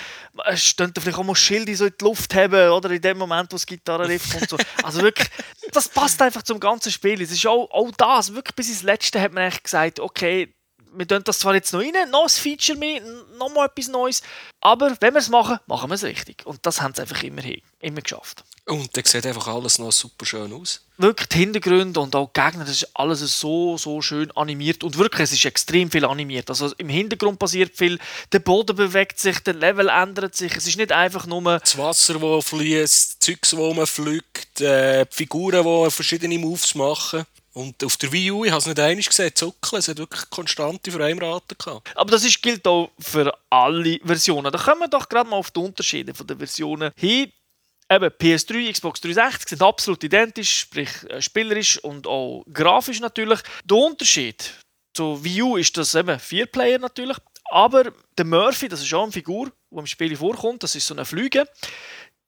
es 0.46 0.64
stehen 0.64 0.92
vielleicht 0.98 1.18
auch 1.18 1.24
mal 1.24 1.36
Schilde 1.36 1.74
so 1.76 1.86
in 1.86 1.94
die 1.98 2.04
Luft 2.04 2.34
haben, 2.34 2.70
oder 2.72 2.90
in 2.90 3.00
dem 3.00 3.18
Moment, 3.18 3.52
wo 3.52 3.54
das 3.54 3.66
Gitarrenriff 3.66 4.32
kommt. 4.32 4.50
So. 4.50 4.56
Also 4.82 5.00
wirklich, 5.00 5.28
das 5.70 5.88
passt 5.88 6.20
einfach 6.20 6.42
zum 6.42 6.58
ganzen 6.58 6.90
Spiel. 6.90 7.22
Es 7.22 7.30
ist 7.30 7.46
auch, 7.46 7.70
auch 7.70 7.90
das, 7.96 8.34
wirklich 8.34 8.56
bis 8.56 8.68
ins 8.68 8.82
Letzte 8.82 9.20
hat 9.20 9.32
man 9.32 9.44
eigentlich 9.44 9.62
gesagt, 9.62 10.00
okay, 10.00 10.52
wir 10.94 11.08
tun 11.08 11.22
das 11.24 11.38
zwar 11.38 11.54
jetzt 11.54 11.72
noch 11.72 11.80
rein, 11.80 12.10
noch 12.10 12.24
ein 12.24 12.28
Feature 12.28 12.78
mehr, 12.78 13.02
noch 13.38 13.52
mal 13.52 13.66
etwas 13.66 13.88
Neues, 13.88 14.22
aber 14.60 14.96
wenn 15.00 15.14
wir 15.14 15.20
es 15.20 15.28
machen, 15.28 15.58
machen 15.66 15.90
wir 15.90 15.94
es 15.94 16.04
richtig. 16.04 16.46
Und 16.46 16.64
das 16.64 16.80
haben 16.80 16.94
sie 16.94 17.02
einfach 17.02 17.22
immer, 17.22 17.42
immer 17.80 18.00
geschafft. 18.00 18.44
Und 18.64 18.96
dann 18.96 19.04
sieht 19.04 19.26
einfach 19.26 19.48
alles 19.48 19.80
noch 19.80 19.90
super 19.90 20.24
schön 20.24 20.52
aus. 20.52 20.82
Wirklich 20.96 21.28
die 21.30 21.38
Hintergründe 21.38 21.98
und 21.98 22.14
auch 22.14 22.30
die 22.32 22.40
Gegner, 22.40 22.64
das 22.64 22.82
ist 22.82 22.90
alles 22.94 23.40
so, 23.40 23.76
so 23.76 24.00
schön 24.00 24.30
animiert. 24.36 24.84
Und 24.84 24.98
wirklich, 24.98 25.24
es 25.24 25.32
ist 25.32 25.44
extrem 25.44 25.90
viel 25.90 26.04
animiert. 26.04 26.48
Also 26.48 26.72
im 26.78 26.88
Hintergrund 26.88 27.40
passiert 27.40 27.76
viel, 27.76 27.98
der 28.30 28.38
Boden 28.38 28.76
bewegt 28.76 29.18
sich, 29.18 29.40
der 29.40 29.54
Level 29.54 29.88
ändert 29.88 30.36
sich. 30.36 30.54
Es 30.54 30.68
ist 30.68 30.76
nicht 30.76 30.92
einfach 30.92 31.26
nur... 31.26 31.58
Das 31.58 31.76
Wasser, 31.76 32.20
das 32.20 32.44
fließt, 32.44 32.82
das 32.84 33.18
Zeugs, 33.18 33.50
das 33.50 33.58
man 33.58 33.86
fliegt, 33.86 34.60
äh, 34.60 35.06
die 35.06 35.14
Figuren, 35.16 35.64
die 35.64 35.90
verschiedene 35.90 36.38
Moves 36.38 36.76
machen. 36.76 37.26
Und 37.54 37.84
auf 37.84 37.98
der 37.98 38.10
Wii 38.10 38.30
U, 38.30 38.44
ich 38.44 38.50
habe 38.50 38.60
es 38.60 38.66
nicht 38.66 38.80
einmal 38.80 39.02
gesehen, 39.02 39.34
zuckeln, 39.34 39.78
es 39.78 39.88
hat 39.88 39.98
wirklich 39.98 40.30
konstante 40.30 40.90
Framerate 40.90 41.54
gehabt. 41.54 41.94
Aber 41.94 42.10
das 42.10 42.24
ist, 42.24 42.42
gilt 42.42 42.66
auch 42.66 42.90
für 42.98 43.32
alle 43.50 43.98
Versionen. 44.02 44.50
Da 44.50 44.58
kommen 44.58 44.80
wir 44.80 44.88
doch 44.88 45.08
gerade 45.08 45.28
mal 45.28 45.36
auf 45.36 45.50
die 45.50 45.60
Unterschiede 45.60 46.14
von 46.14 46.26
den 46.26 46.38
Versionen 46.38 46.92
hin. 46.96 47.30
Eben, 47.90 48.06
PS3, 48.06 48.72
Xbox 48.72 49.02
360 49.02 49.50
sind 49.50 49.62
absolut 49.62 50.02
identisch, 50.02 50.60
sprich 50.60 50.88
äh, 51.10 51.20
spielerisch 51.20 51.78
und 51.78 52.06
auch 52.06 52.42
grafisch 52.50 53.00
natürlich. 53.00 53.40
Der 53.64 53.76
Unterschied 53.76 54.54
zu 54.94 55.22
Wii 55.22 55.42
U 55.42 55.56
ist 55.58 55.76
das 55.76 55.94
eben 55.94 56.18
vier 56.18 56.46
Player 56.46 56.78
natürlich, 56.78 57.18
aber 57.50 57.92
der 58.16 58.24
Murphy, 58.24 58.68
das 58.68 58.80
ist 58.80 58.94
auch 58.94 59.02
eine 59.02 59.12
Figur, 59.12 59.52
die 59.70 59.78
im 59.78 59.86
Spiel 59.86 60.16
vorkommt, 60.16 60.62
das 60.62 60.74
ist 60.74 60.86
so 60.86 60.94
eine 60.94 61.04
Flüge 61.04 61.46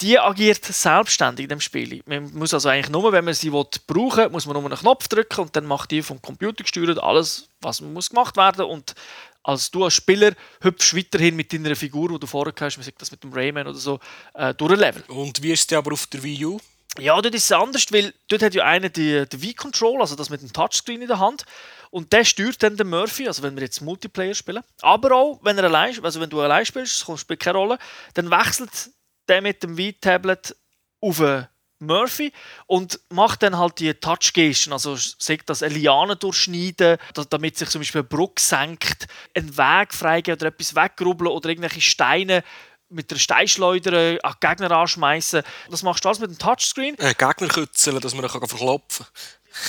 die 0.01 0.19
agiert 0.19 0.65
selbstständig 0.65 1.45
in 1.45 1.51
dem 1.51 1.61
Spiel. 1.61 2.03
Man 2.07 2.33
muss 2.35 2.53
also 2.53 2.69
eigentlich 2.69 2.91
nur, 2.91 3.13
wenn 3.13 3.25
man 3.25 3.35
sie 3.35 3.51
brauchen 3.51 3.77
will, 3.89 4.29
muss 4.31 4.47
man 4.47 4.55
nur 4.55 4.65
einen 4.65 4.79
Knopf 4.79 5.09
drücken 5.09 5.43
und 5.43 5.57
dann 5.57 5.67
macht 5.67 5.91
die 5.91 6.03
vom 6.03 6.21
Computer 6.21 6.65
gesteuert 6.65 6.99
alles, 6.99 7.49
was 7.61 7.81
muss 7.81 8.11
gemacht 8.11 8.37
werden 8.37 8.67
und 8.67 8.95
als 9.45 9.71
du 9.71 9.85
als 9.85 9.95
Spieler 9.95 10.33
hüpfst 10.63 10.97
weiterhin 10.97 11.37
mit 11.37 11.53
deiner 11.53 11.77
Figur, 11.77 12.09
die 12.09 12.19
du 12.19 12.27
vorher 12.27 12.55
hast, 12.59 12.79
man 12.79 12.85
sagt 12.85 13.01
das 13.01 13.11
mit 13.11 13.23
dem 13.23 13.33
Rayman 13.33 13.67
oder 13.67 13.79
so, 13.79 14.01
äh, 14.33 14.55
durch 14.55 14.73
ein 14.73 14.79
Level. 14.79 15.05
Und 15.09 15.43
wie 15.43 15.53
ist 15.53 15.71
die 15.71 15.77
aber 15.77 15.93
auf 15.93 16.07
der 16.07 16.23
Wii 16.23 16.45
U? 16.47 16.61
Ja, 16.99 17.21
dort 17.21 17.35
ist 17.35 17.45
es 17.45 17.53
anders, 17.53 17.93
weil 17.93 18.15
dort 18.29 18.43
hat 18.43 18.55
ja 18.55 18.65
einer 18.65 18.89
die, 18.89 19.29
die 19.29 19.43
Wii-Control, 19.43 20.01
also 20.01 20.15
das 20.15 20.31
mit 20.31 20.41
dem 20.41 20.53
Touchscreen 20.53 21.03
in 21.03 21.09
der 21.09 21.19
Hand. 21.19 21.45
Und 21.91 22.13
der 22.13 22.25
steuert 22.25 22.63
dann 22.63 22.77
den 22.77 22.89
Murphy, 22.89 23.27
also 23.27 23.43
wenn 23.43 23.57
wir 23.57 23.65
jetzt 23.65 23.81
Multiplayer 23.81 24.35
spielen. 24.35 24.63
Aber 24.81 25.13
auch, 25.13 25.41
wenn, 25.43 25.59
er 25.59 25.65
allein, 25.65 26.03
also 26.05 26.21
wenn 26.21 26.31
du 26.31 26.41
allein 26.41 26.65
spielst, 26.65 27.07
das 27.07 27.21
spielt 27.21 27.41
keine 27.41 27.59
Rolle, 27.59 27.79
dann 28.15 28.31
wechselt 28.31 28.91
der 29.29 29.43
mit 29.43 29.63
dem 29.63 29.77
Wii-Tablet 29.77 30.57
auf 31.01 31.23
Murphy 31.81 32.33
und 32.67 33.01
macht 33.11 33.43
dann 33.43 33.59
halt 33.59 33.79
die 33.79 33.93
Touch-Gesten, 33.95 34.73
also 34.73 34.97
sagt 34.97 35.51
das 35.51 35.63
eine 35.63 35.75
Liane 35.75 36.17
durchschneiden, 36.17 36.99
damit 37.31 37.59
sich 37.59 37.69
zum 37.69 37.81
Beispiel 37.81 38.01
eine 38.01 38.09
Brücke 38.09 38.41
senkt, 38.41 39.07
einen 39.35 39.57
Weg 39.57 39.93
freigeben 39.93 40.39
oder 40.39 40.49
etwas 40.49 40.75
wegrubbeln 40.75 41.31
oder 41.31 41.49
irgendwelche 41.49 41.81
Steine 41.81 42.43
mit 42.89 43.11
der 43.11 43.17
Steinschleuder 43.17 44.19
an 44.23 44.35
Gegner 44.41 44.71
anschmeißen. 44.71 45.43
Das 45.71 45.83
machst 45.83 46.05
du 46.05 46.09
alles 46.09 46.21
mit 46.21 46.31
dem 46.31 46.39
Touchscreen. 46.39 46.97
Äh, 46.99 47.15
Gegner 47.15 47.49
kützeln, 47.49 48.01
dass 48.01 48.15
man 48.15 48.25
ihn 48.25 48.29
verklopfen 48.29 49.07
kann. 49.07 49.07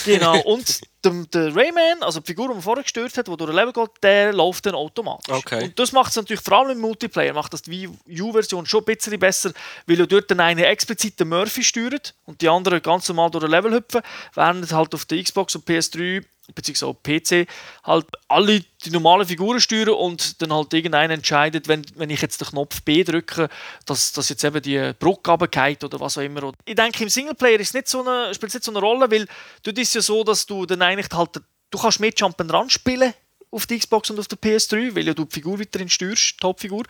Genau, 0.06 0.40
und 0.42 0.82
der, 1.10 1.56
Rayman, 1.56 2.02
also 2.02 2.20
die 2.20 2.26
Figur, 2.26 2.48
die 2.48 2.54
man 2.54 2.64
vorher 2.64 2.84
gestört 2.84 3.18
hat, 3.18 3.28
die 3.28 3.36
durch 3.36 3.50
ein 3.50 3.56
Level 3.56 3.74
geht, 3.74 4.04
der 4.04 4.34
läuft 4.34 4.66
dann 4.66 4.76
automatisch. 4.76 5.34
Okay. 5.34 5.66
Und 5.66 5.80
das 5.80 5.92
macht 5.92 6.10
es 6.10 6.16
natürlich 6.16 6.42
vor 6.42 6.60
allem 6.60 6.72
im 6.72 6.80
Multiplayer, 6.80 7.34
macht 7.34 7.54
das 7.54 7.62
die 7.64 7.90
Wii 8.08 8.22
U-Version 8.22 8.66
schon 8.66 8.82
ein 8.82 8.86
bisschen 8.86 9.20
besser, 9.20 9.52
weil 9.88 9.98
du 9.98 10.08
dort 10.08 10.30
dann 10.32 10.40
eine 10.40 10.66
explizite 10.66 11.26
Murphy 11.26 11.64
steuert 11.64 12.14
und 12.26 12.42
die 12.42 12.50
anderen 12.50 12.82
ganz 12.82 13.08
normal 13.10 13.32
durch 13.32 13.44
ein 13.44 13.52
Level 13.52 13.74
hüpfen, 13.74 14.02
während 14.34 14.72
halt 14.72 14.94
auf 14.94 15.06
der 15.06 15.24
Xbox 15.24 15.56
und 15.56 15.66
PS3 15.66 16.24
beziehungsweise 16.54 16.92
auch 16.92 17.02
PC, 17.02 17.48
halt 17.84 18.06
alle 18.28 18.62
die 18.84 18.92
normalen 18.92 19.28
Figuren 19.28 19.60
steuern 19.60 19.90
und 19.90 20.42
dann 20.42 20.54
halt 20.54 20.74
irgendeiner 20.74 21.14
entscheidet, 21.14 21.68
wenn, 21.68 21.84
wenn 21.96 22.10
ich 22.10 22.22
jetzt 22.22 22.40
den 22.42 22.50
Knopf 22.50 22.82
B 22.84 23.04
drücke, 23.04 23.50
dass, 23.86 24.12
dass 24.12 24.30
jetzt 24.30 24.44
eben 24.44 24.62
die 24.62 24.94
Brücke 25.00 25.32
runtergeht 25.32 25.84
oder 25.84 26.00
was 26.00 26.18
auch 26.18 26.22
immer. 26.22 26.52
Ich 26.66 26.76
denke, 26.76 27.04
im 27.04 27.10
Singleplayer 27.10 27.60
ist 27.60 27.74
nicht 27.74 27.88
so 27.88 28.02
eine, 28.02 28.34
spielt 28.34 28.50
es 28.50 28.56
nicht 28.56 28.64
so 28.64 28.72
eine 28.72 28.80
Rolle, 28.80 29.10
weil 29.10 29.26
dort 29.64 29.78
ist 29.78 29.96
ja 29.96 30.02
so, 30.02 30.24
dass 30.24 30.46
du 30.46 30.66
dann 30.66 30.82
eigentlich 30.96 31.18
halt, 31.18 31.42
du 31.70 31.78
kannst 31.78 32.00
mehr 32.00 32.12
Jump'n'Run 32.12 32.70
spielen 32.70 33.14
auf 33.52 33.66
der 33.68 33.78
Xbox 33.78 34.10
und 34.10 34.20
auf 34.20 34.28
der 34.28 34.38
PS3, 34.38 34.96
weil 34.96 35.08
ja 35.08 35.14
du 35.14 35.26
die 35.26 35.34
Figur 35.34 35.60
weiterhin 35.60 35.90
steuerst, 35.90 36.40
Topfigur. 36.40 36.84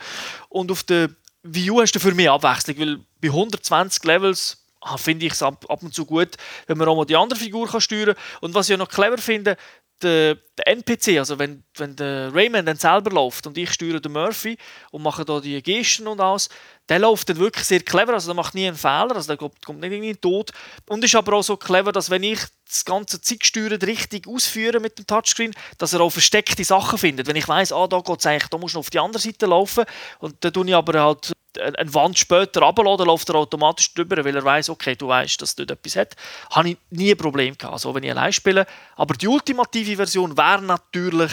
Und 0.49 0.71
auf 0.71 0.83
der 0.83 1.09
Wii 1.43 1.71
U 1.71 1.81
hast 1.81 1.93
du 1.93 1.99
für 1.99 2.13
mehr 2.13 2.31
Abwechslung, 2.33 2.79
weil 2.79 2.99
bei 3.21 3.27
120 3.27 4.03
Levels 4.03 4.57
Ah, 4.87 4.97
finde 4.97 5.25
ich 5.25 5.33
es 5.33 5.41
ab, 5.41 5.65
ab, 5.67 5.81
und 5.81 5.95
zu 5.95 6.05
gut, 6.05 6.35
wenn 6.67 6.77
man 6.77 6.87
auch 6.87 6.95
mal 6.95 7.05
die 7.05 7.15
andere 7.15 7.39
Figur 7.39 7.67
kann 7.67 7.81
steuern 7.81 8.13
kann. 8.13 8.23
Und 8.41 8.53
was 8.53 8.69
ich 8.69 8.77
noch 8.77 8.87
clever 8.87 9.17
finde, 9.17 9.57
der, 10.01 10.35
der, 10.57 10.67
NPC, 10.67 11.17
also 11.17 11.39
wenn, 11.39 11.63
wenn 11.77 11.95
der 11.95 12.33
Rayman 12.33 12.65
dann 12.65 12.77
selber 12.77 13.11
läuft 13.11 13.47
und 13.47 13.57
ich 13.57 13.71
steuere 13.71 13.99
den 13.99 14.11
Murphy 14.11 14.57
und 14.91 15.03
mache 15.03 15.23
da 15.23 15.39
die 15.39 15.61
Gesten 15.61 16.07
und 16.07 16.19
alles, 16.19 16.49
der 16.89 16.99
läuft 16.99 17.29
dann 17.29 17.37
wirklich 17.37 17.65
sehr 17.65 17.79
clever, 17.79 18.13
also 18.13 18.27
der 18.27 18.35
macht 18.35 18.53
nie 18.53 18.67
einen 18.67 18.77
Fehler, 18.77 19.15
also 19.15 19.27
der 19.27 19.37
kommt, 19.37 19.65
kommt 19.65 19.79
nicht 19.79 19.91
irgendwie 19.91 20.15
tot. 20.15 20.51
Und 20.87 21.03
ist 21.03 21.15
aber 21.15 21.33
auch 21.33 21.43
so 21.43 21.57
clever, 21.57 21.91
dass 21.91 22.09
wenn 22.09 22.23
ich 22.23 22.39
das 22.67 22.85
ganze 22.85 23.21
Zeitsteuern 23.21 23.81
richtig 23.81 24.27
ausführe 24.27 24.79
mit 24.79 24.97
dem 24.97 25.07
Touchscreen, 25.07 25.53
dass 25.77 25.93
er 25.93 26.01
auch 26.01 26.11
versteckte 26.11 26.63
Sachen 26.63 26.97
findet. 26.97 27.27
Wenn 27.27 27.35
ich 27.35 27.47
weiß, 27.47 27.71
ah, 27.71 27.87
da 27.87 28.01
geht's 28.01 28.25
eigentlich, 28.25 28.49
da 28.49 28.57
muss 28.57 28.73
du 28.73 28.79
auf 28.79 28.89
die 28.89 28.99
andere 28.99 29.21
Seite 29.21 29.45
laufen 29.45 29.85
und 30.19 30.35
dann 30.43 30.53
tue 30.53 30.67
ich 30.67 30.75
aber 30.75 31.01
halt 31.01 31.31
eine 31.59 31.93
Wand 31.93 32.17
später 32.17 32.61
runterladen, 32.61 33.05
läuft 33.05 33.29
er 33.29 33.35
automatisch 33.35 33.93
drüber, 33.93 34.23
weil 34.23 34.35
er 34.35 34.43
weiß, 34.43 34.69
okay, 34.69 34.95
du 34.95 35.07
weißt, 35.07 35.41
dass 35.41 35.55
dort 35.55 35.71
etwas 35.71 35.95
hat. 35.95 36.15
Habe 36.51 36.69
ich 36.69 36.77
nie 36.89 37.11
ein 37.11 37.17
Problem 37.17 37.57
gehabt, 37.57 37.73
also 37.73 37.93
wenn 37.93 38.03
ich 38.03 38.11
allein 38.11 38.33
spiele. 38.33 38.65
Aber 38.95 39.13
die 39.15 39.27
ultimative 39.27 39.95
Version 39.95 40.37
wäre 40.37 40.61
natürlich 40.61 41.31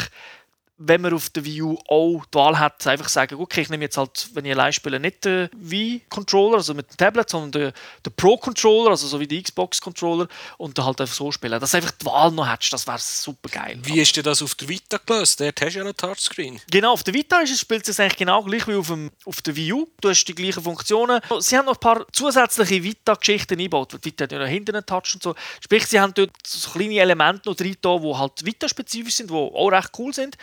wenn 0.86 1.00
man 1.00 1.14
auf 1.14 1.30
der 1.30 1.44
Wii 1.44 1.62
U 1.62 1.78
auch 1.88 2.24
die 2.26 2.34
Wahl 2.38 2.58
hat, 2.58 2.86
einfach 2.86 3.08
sagen, 3.08 3.36
okay, 3.36 3.62
ich 3.62 3.68
nehme 3.68 3.84
jetzt 3.84 3.96
halt, 3.96 4.28
wenn 4.34 4.44
ich 4.44 4.52
allein 4.52 4.72
spiele, 4.72 4.98
nicht 4.98 5.24
den 5.24 5.48
Wii-Controller, 5.56 6.56
also 6.56 6.74
mit 6.74 6.90
dem 6.90 6.96
Tablet, 6.96 7.30
sondern 7.30 7.52
den, 7.52 7.72
den 8.04 8.12
Pro-Controller, 8.14 8.90
also 8.90 9.06
so 9.06 9.20
wie 9.20 9.26
die 9.26 9.42
Xbox-Controller, 9.42 10.28
und 10.58 10.76
dann 10.76 10.84
halt 10.86 11.00
einfach 11.00 11.14
so 11.14 11.30
spielen. 11.30 11.60
Dass 11.60 11.70
du 11.70 11.76
einfach 11.76 11.92
die 11.92 12.06
Wahl 12.06 12.30
noch 12.32 12.50
hättest, 12.50 12.72
das 12.72 12.86
wäre 12.86 12.98
super 12.98 13.48
geil. 13.48 13.78
Wie 13.82 14.00
ist 14.00 14.16
dir 14.16 14.22
das 14.22 14.42
auf 14.42 14.54
der 14.54 14.68
Vita 14.68 14.98
gelöst? 15.04 15.40
Dort 15.40 15.60
hast 15.60 15.74
du 15.74 15.78
ja 15.78 15.84
einen 15.84 15.96
Touchscreen. 15.96 16.60
Genau, 16.70 16.92
auf 16.92 17.02
der 17.04 17.14
Vita 17.14 17.40
ist 17.40 17.52
es, 17.52 17.60
spielt 17.60 17.88
es 17.88 18.00
eigentlich 18.00 18.16
genau 18.16 18.42
gleich 18.42 18.66
wie 18.66 18.74
auf, 18.74 18.88
dem, 18.88 19.10
auf 19.24 19.40
der 19.42 19.54
Wii 19.54 19.72
U. 19.72 19.88
Du 20.00 20.08
hast 20.08 20.24
die 20.24 20.34
gleichen 20.34 20.62
Funktionen. 20.62 21.20
Sie 21.38 21.56
haben 21.56 21.66
noch 21.66 21.74
ein 21.74 21.80
paar 21.80 22.06
zusätzliche 22.12 22.82
Vita-Geschichten 22.82 23.54
eingebaut, 23.54 23.92
weil 23.92 24.00
die 24.00 24.06
Vita 24.06 24.24
hat 24.24 24.32
ja 24.32 24.44
hinten 24.44 24.74
einen 24.74 24.86
Touch 24.86 25.14
und 25.14 25.22
so. 25.22 25.34
Sprich, 25.60 25.86
sie 25.86 26.00
haben 26.00 26.14
dort 26.14 26.32
so 26.46 26.70
kleine 26.70 26.98
Elemente 26.98 27.48
noch 27.48 27.56
drin, 27.56 27.76
die 27.82 28.14
halt 28.14 28.44
Vita-spezifisch 28.44 29.14
sind, 29.14 29.30
die 29.30 29.34
auch 29.34 29.68
recht 29.68 29.90
cool 29.98 30.12
sind. 30.12 30.36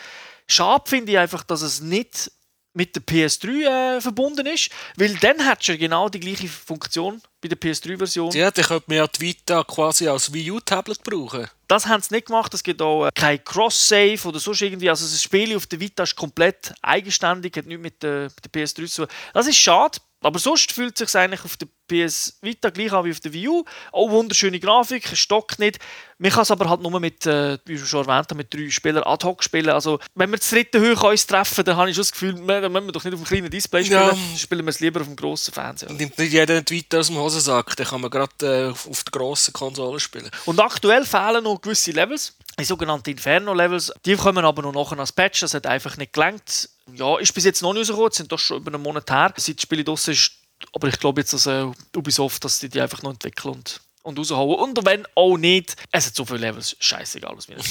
Schade 0.50 0.84
finde 0.88 1.12
ich 1.12 1.18
einfach, 1.18 1.44
dass 1.44 1.62
es 1.62 1.80
nicht 1.80 2.32
mit 2.74 2.96
der 2.96 3.04
PS3 3.04 3.98
äh, 3.98 4.02
verbunden 4.02 4.46
ist, 4.46 4.70
weil 4.96 5.16
dann 5.16 5.46
hat 5.46 5.68
du 5.68 5.78
genau 5.78 6.08
die 6.08 6.20
gleiche 6.20 6.48
Funktion 6.48 7.22
bei 7.42 7.48
der 7.48 7.58
PS3-Version. 7.58 8.32
Ja, 8.32 8.52
dann 8.52 8.66
könnte 8.66 8.86
man 8.88 8.98
ja 8.98 9.08
die 9.08 9.20
Vita 9.22 9.64
quasi 9.64 10.08
als 10.08 10.32
Wii 10.32 10.52
U-Tablet 10.52 11.04
brauchen. 11.04 11.48
Das 11.68 11.88
haben 11.88 12.02
sie 12.02 12.14
nicht 12.14 12.28
gemacht. 12.28 12.54
Es 12.54 12.64
gibt 12.64 12.82
auch 12.82 13.08
äh, 13.08 13.12
kein 13.14 13.44
Cross-Save 13.44 14.20
oder 14.28 14.40
sonst 14.40 14.62
irgendwie. 14.62 14.90
Also 14.90 15.06
das 15.06 15.22
Spiel 15.22 15.56
auf 15.56 15.68
der 15.68 15.80
Vita 15.80 16.04
ist 16.04 16.16
komplett 16.16 16.74
eigenständig, 16.82 17.58
hat 17.58 17.66
nichts 17.66 17.82
mit 17.82 18.04
der, 18.04 18.24
mit 18.24 18.56
der 18.56 18.62
PS3 18.64 18.88
zu 18.88 19.06
tun. 19.06 19.16
Das 19.34 19.48
ist 19.48 19.58
schade, 19.58 20.00
aber 20.22 20.40
sonst 20.40 20.72
fühlt 20.72 21.00
es 21.00 21.12
sich 21.12 21.20
eigentlich 21.20 21.46
auf 21.46 21.58
der 21.58 21.68
PS 21.88 22.38
Vita 22.42 22.70
gleich 22.70 22.94
an 22.94 23.06
wie 23.06 23.12
auf 23.12 23.20
der 23.20 23.34
Wii 23.34 23.48
U. 23.48 23.66
Auch 23.92 24.10
wunderschöne 24.10 24.60
Grafik, 24.60 25.08
stockt 25.18 25.60
nicht. 25.60 25.80
Man 26.18 26.32
kann 26.32 26.44
es 26.44 26.52
aber 26.52 26.70
halt 26.70 26.82
nur 26.82 27.00
mit, 27.00 27.26
äh, 27.26 27.58
wie 27.66 27.78
schon 27.78 28.06
erwähnt 28.06 28.28
habe, 28.30 28.36
mit 28.36 28.54
drei 28.54 28.70
Spielern 28.70 29.04
ad 29.04 29.26
hoc 29.26 29.44
spielen. 29.44 29.70
Also, 29.70 30.00
wenn 30.16 30.30
wir 30.30 30.38
das 30.38 30.50
dritte 30.50 30.80
Höhe 30.80 30.96
uns 30.96 31.26
treffen, 31.26 31.64
dann 31.64 31.78
habe 31.78 31.90
ich 31.90 31.96
schon 31.96 32.02
das 32.02 32.12
Gefühl, 32.12 32.34
dann 32.34 32.72
müssen 32.72 32.88
wir 32.88 32.92
doch 32.92 33.04
nicht 33.04 33.14
auf 33.14 33.22
dem 33.22 33.26
kleinen 33.26 33.50
Display 33.50 33.86
spielen, 33.86 34.02
ja. 34.02 34.38
spielen 34.38 34.66
wir 34.66 34.70
es 34.70 34.82
lieber 34.82 35.00
auf 35.00 35.08
dem 35.08 35.16
grossen 35.16 35.54
Fernseher. 35.54 35.92
Nimmt 35.94 36.18
nicht 36.18 36.34
jeder 36.34 36.62
die 36.62 36.76
Vita 36.76 37.00
aus 37.00 37.08
dem 37.08 37.18
Hosensack, 37.18 37.76
dann 37.78 37.88
kann 37.88 38.02
man 38.02 38.12
gerade 38.12 38.34
äh, 38.42 38.70
auf 38.70 39.04
der 39.04 39.12
grossen 39.12 39.54
Konsole 39.54 40.00
spielen. 40.00 40.30
Und 40.46 40.60
aktuell 40.60 41.06
fehlen 41.06 41.46
noch 41.46 41.62
gewisse 41.62 41.92
Levels, 41.92 42.36
die 42.60 42.66
sogenannten 42.66 43.10
Inferno-Levels. 43.12 43.94
Die 44.06 44.16
kommen 44.16 44.44
aber 44.44 44.62
noch 44.62 44.74
nachher 44.74 45.00
als 45.00 45.14
Patch, 45.14 45.40
das 45.40 45.54
hat 45.54 45.66
einfach 45.66 45.96
nicht 45.96 46.12
gelangt. 46.12 46.70
Ja, 46.96 47.18
ist 47.20 47.34
bis 47.34 47.46
jetzt 47.46 47.62
noch 47.62 47.74
nicht 47.74 47.82
rausgekommen, 47.90 48.12
sind 48.12 48.32
doch 48.32 48.40
schon 48.40 48.58
über 48.58 48.74
einen 48.74 48.84
Monat 48.84 49.10
her. 49.10 49.34
Seit 49.38 49.58
das 49.58 49.64
Spiel 49.64 49.84
draussen 49.84 50.12
ist 50.12 50.32
aber 50.74 50.88
ich 50.88 51.00
glaube 51.00 51.22
jetzt, 51.22 51.34
dass 51.34 51.46
äh, 51.46 51.66
Ubisoft, 51.96 52.44
dass 52.44 52.60
die 52.60 52.70
die 52.70 52.82
einfach 52.82 53.02
noch 53.02 53.12
entwickeln 53.12 53.54
und, 53.56 53.82
und 54.04 54.20
raushauen. 54.20 54.60
Und 54.60 54.86
wenn 54.86 55.06
auch 55.16 55.38
nicht, 55.38 55.76
es 55.92 56.08
hat 56.08 56.16
so 56.16 56.26
viele 56.26 56.40
Levels, 56.40 56.76
scheißegal, 56.80 57.36
was 57.36 57.48
mir 57.48 57.58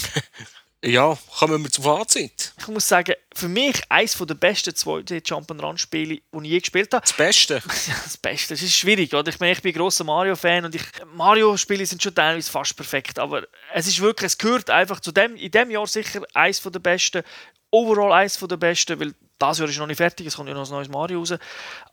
Ja, 0.85 1.19
kommen 1.37 1.61
wir 1.65 1.73
zum 1.73 1.83
Fazit. 1.83 2.53
Ich 2.57 2.69
muss 2.69 2.87
sagen, 2.87 3.15
für 3.35 3.49
mich 3.49 3.83
eines 3.89 4.17
der 4.17 4.35
besten 4.35 4.71
2D 4.71 5.27
Jump'n'Run-Spiele, 5.27 6.21
die 6.33 6.39
ich 6.45 6.51
je 6.51 6.61
gespielt 6.61 6.95
habe. 6.95 7.03
Das 7.05 7.17
Beste? 7.17 7.61
das 8.05 8.17
Beste. 8.17 8.55
Das 8.55 8.63
ist 8.63 8.77
schwierig, 8.77 9.13
oder? 9.13 9.29
Ich 9.29 9.41
meine, 9.41 9.53
ich 9.53 9.63
bin 9.63 9.73
ein 9.73 9.79
grosser 9.79 10.05
Mario-Fan 10.05 10.67
und 10.67 10.77
Mario-Spiele 11.17 11.85
sind 11.85 12.01
schon 12.01 12.15
teilweise 12.15 12.49
fast 12.49 12.77
perfekt, 12.77 13.19
aber 13.19 13.43
es 13.75 13.89
ist 13.89 13.99
wirklich, 14.01 14.29
es 14.29 14.39
gehört 14.39 14.71
einfach 14.71 15.01
zu 15.01 15.11
dem, 15.11 15.35
in 15.35 15.51
diesem 15.51 15.73
Jahr 15.73 15.87
sicher 15.89 16.23
eines 16.33 16.63
der 16.63 16.79
besten, 16.79 17.25
overall 17.71 18.13
eines 18.13 18.39
der 18.39 18.57
besten, 18.57 18.99
weil 19.01 19.15
das 19.39 19.59
Jahr 19.59 19.69
ist 19.69 19.79
noch 19.79 19.87
nicht 19.87 19.99
fertig, 19.99 20.27
es 20.27 20.37
kommt 20.37 20.49
ja 20.49 20.55
noch 20.55 20.67
ein 20.67 20.73
neues 20.73 20.89
Mario 20.89 21.21
raus. 21.21 21.35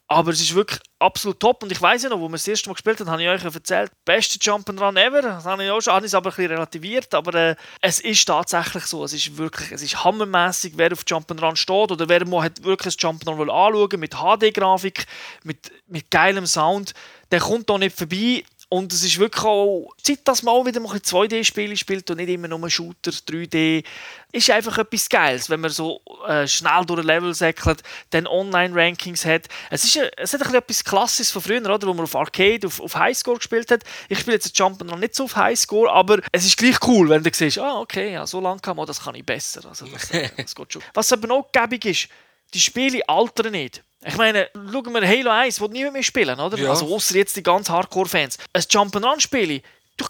Aber 0.07 0.31
es 0.31 0.41
ist 0.41 0.53
wirklich 0.53 0.79
absolut 0.99 1.39
top. 1.39 1.63
Und 1.63 1.71
ich 1.71 1.81
weiß 1.81 2.03
ja 2.03 2.09
noch, 2.09 2.19
wo 2.19 2.27
wir 2.27 2.33
das 2.33 2.47
erste 2.47 2.69
Mal 2.69 2.73
gespielt 2.73 2.99
haben, 2.99 3.09
habe 3.09 3.23
ich 3.23 3.29
euch 3.29 3.43
erzählt, 3.43 3.91
beste 4.03 4.37
Jump'n'Run 4.37 4.99
ever. 4.99 5.21
Das 5.21 5.45
habe 5.45 5.63
ich 5.63 5.71
auch 5.71 5.81
schon, 5.81 5.93
habe 5.93 6.05
es 6.05 6.13
aber 6.13 6.29
ein 6.29 6.35
bisschen 6.35 6.51
relativiert. 6.51 7.13
Aber 7.13 7.33
äh, 7.33 7.55
es 7.81 7.99
ist 8.01 8.25
tatsächlich 8.25 8.85
so. 8.85 9.03
Es 9.03 9.13
ist 9.13 9.37
wirklich, 9.37 9.71
es 9.71 9.81
ist 9.81 10.03
hammermäßig, 10.03 10.73
wer 10.75 10.91
auf 10.91 11.03
Jump'n'Run 11.03 11.55
steht 11.55 11.91
oder 11.91 12.07
wer 12.07 12.25
mal 12.25 12.43
hat 12.43 12.63
wirklich 12.63 12.95
ein 12.95 12.99
Jump'n'Run 12.99 13.49
anschauen 13.49 13.99
mit 13.99 14.15
HD-Grafik, 14.15 15.05
mit, 15.43 15.71
mit 15.87 16.11
geilem 16.11 16.45
Sound. 16.45 16.93
Der 17.31 17.39
kommt 17.39 17.69
da 17.69 17.77
nicht 17.77 17.97
vorbei. 17.97 18.43
Und 18.69 18.91
es 18.91 19.03
ist 19.03 19.19
wirklich 19.19 19.43
auch 19.43 19.89
Zeit, 20.01 20.19
dass 20.25 20.41
man 20.41 20.53
auch 20.53 20.65
wieder 20.65 20.79
mal 20.79 20.95
2D-Spiele 20.95 21.77
spielt 21.77 22.09
und 22.09 22.17
nicht 22.17 22.29
immer 22.29 22.47
nur 22.47 22.69
Shooter, 22.69 23.11
3D. 23.11 23.83
Ist 24.31 24.49
einfach 24.49 24.77
etwas 24.79 25.07
Geiles, 25.07 25.49
wenn 25.49 25.61
man 25.61 25.69
so 25.69 26.01
äh, 26.27 26.47
schnell 26.47 26.83
durch 26.85 26.99
ein 26.99 27.05
Level 27.05 27.33
säckelt, 27.33 27.83
dann 28.09 28.27
Online-Rankings 28.27 29.23
hat. 29.23 29.43
Es, 29.69 29.83
ist, 29.85 29.97
es 30.17 30.33
hat 30.33 30.45
ein 30.45 30.55
etwas 30.55 30.83
Klassisches 30.83 31.31
von 31.31 31.41
früher, 31.41 31.61
oder? 31.61 31.87
wo 31.87 31.93
man 31.93 32.03
auf 32.03 32.15
Arcade, 32.15 32.67
auf, 32.67 32.81
auf 32.81 32.95
Highscore 32.95 33.37
gespielt 33.37 33.71
hat. 33.71 33.83
Ich 34.09 34.19
spiele 34.19 34.35
jetzt 34.35 34.57
Jumpen 34.57 34.87
noch 34.87 34.97
nicht 34.97 35.15
so 35.15 35.25
auf 35.25 35.35
Highscore, 35.35 35.91
aber 35.91 36.19
es 36.31 36.45
ist 36.45 36.57
gleich 36.57 36.77
cool, 36.87 37.07
wenn 37.09 37.23
du 37.23 37.29
siehst, 37.31 37.59
ah, 37.59 37.79
okay, 37.79 38.13
ja, 38.13 38.25
so 38.25 38.41
lange 38.41 38.59
kann 38.59 38.75
man, 38.75 38.87
das 38.87 39.01
kann 39.03 39.15
ich 39.15 39.25
besser. 39.25 39.63
Also 39.69 39.85
das, 39.85 40.09
das 40.37 40.55
geht 40.55 40.73
schon. 40.73 40.81
Was 40.93 41.13
aber 41.13 41.27
noch 41.27 41.49
gäbig 41.51 41.85
ist, 41.85 42.09
die 42.53 42.61
Spiele 42.61 43.07
altern 43.07 43.51
nicht. 43.51 43.83
Ich 44.05 44.17
meine, 44.17 44.49
schauen 44.53 44.93
wir 44.93 45.07
Halo 45.07 45.31
1, 45.31 45.59
wo 45.59 45.67
niemand 45.67 45.93
mehr 45.93 46.03
spielen, 46.03 46.39
oder? 46.39 46.57
Ja. 46.57 46.69
Also 46.69 46.93
außer 46.93 47.15
jetzt 47.15 47.35
die 47.35 47.43
ganz 47.43 47.69
Hardcore-Fans. 47.69 48.37
Ein 48.53 48.61
Jump'n'Run-Spiel, 48.61 49.61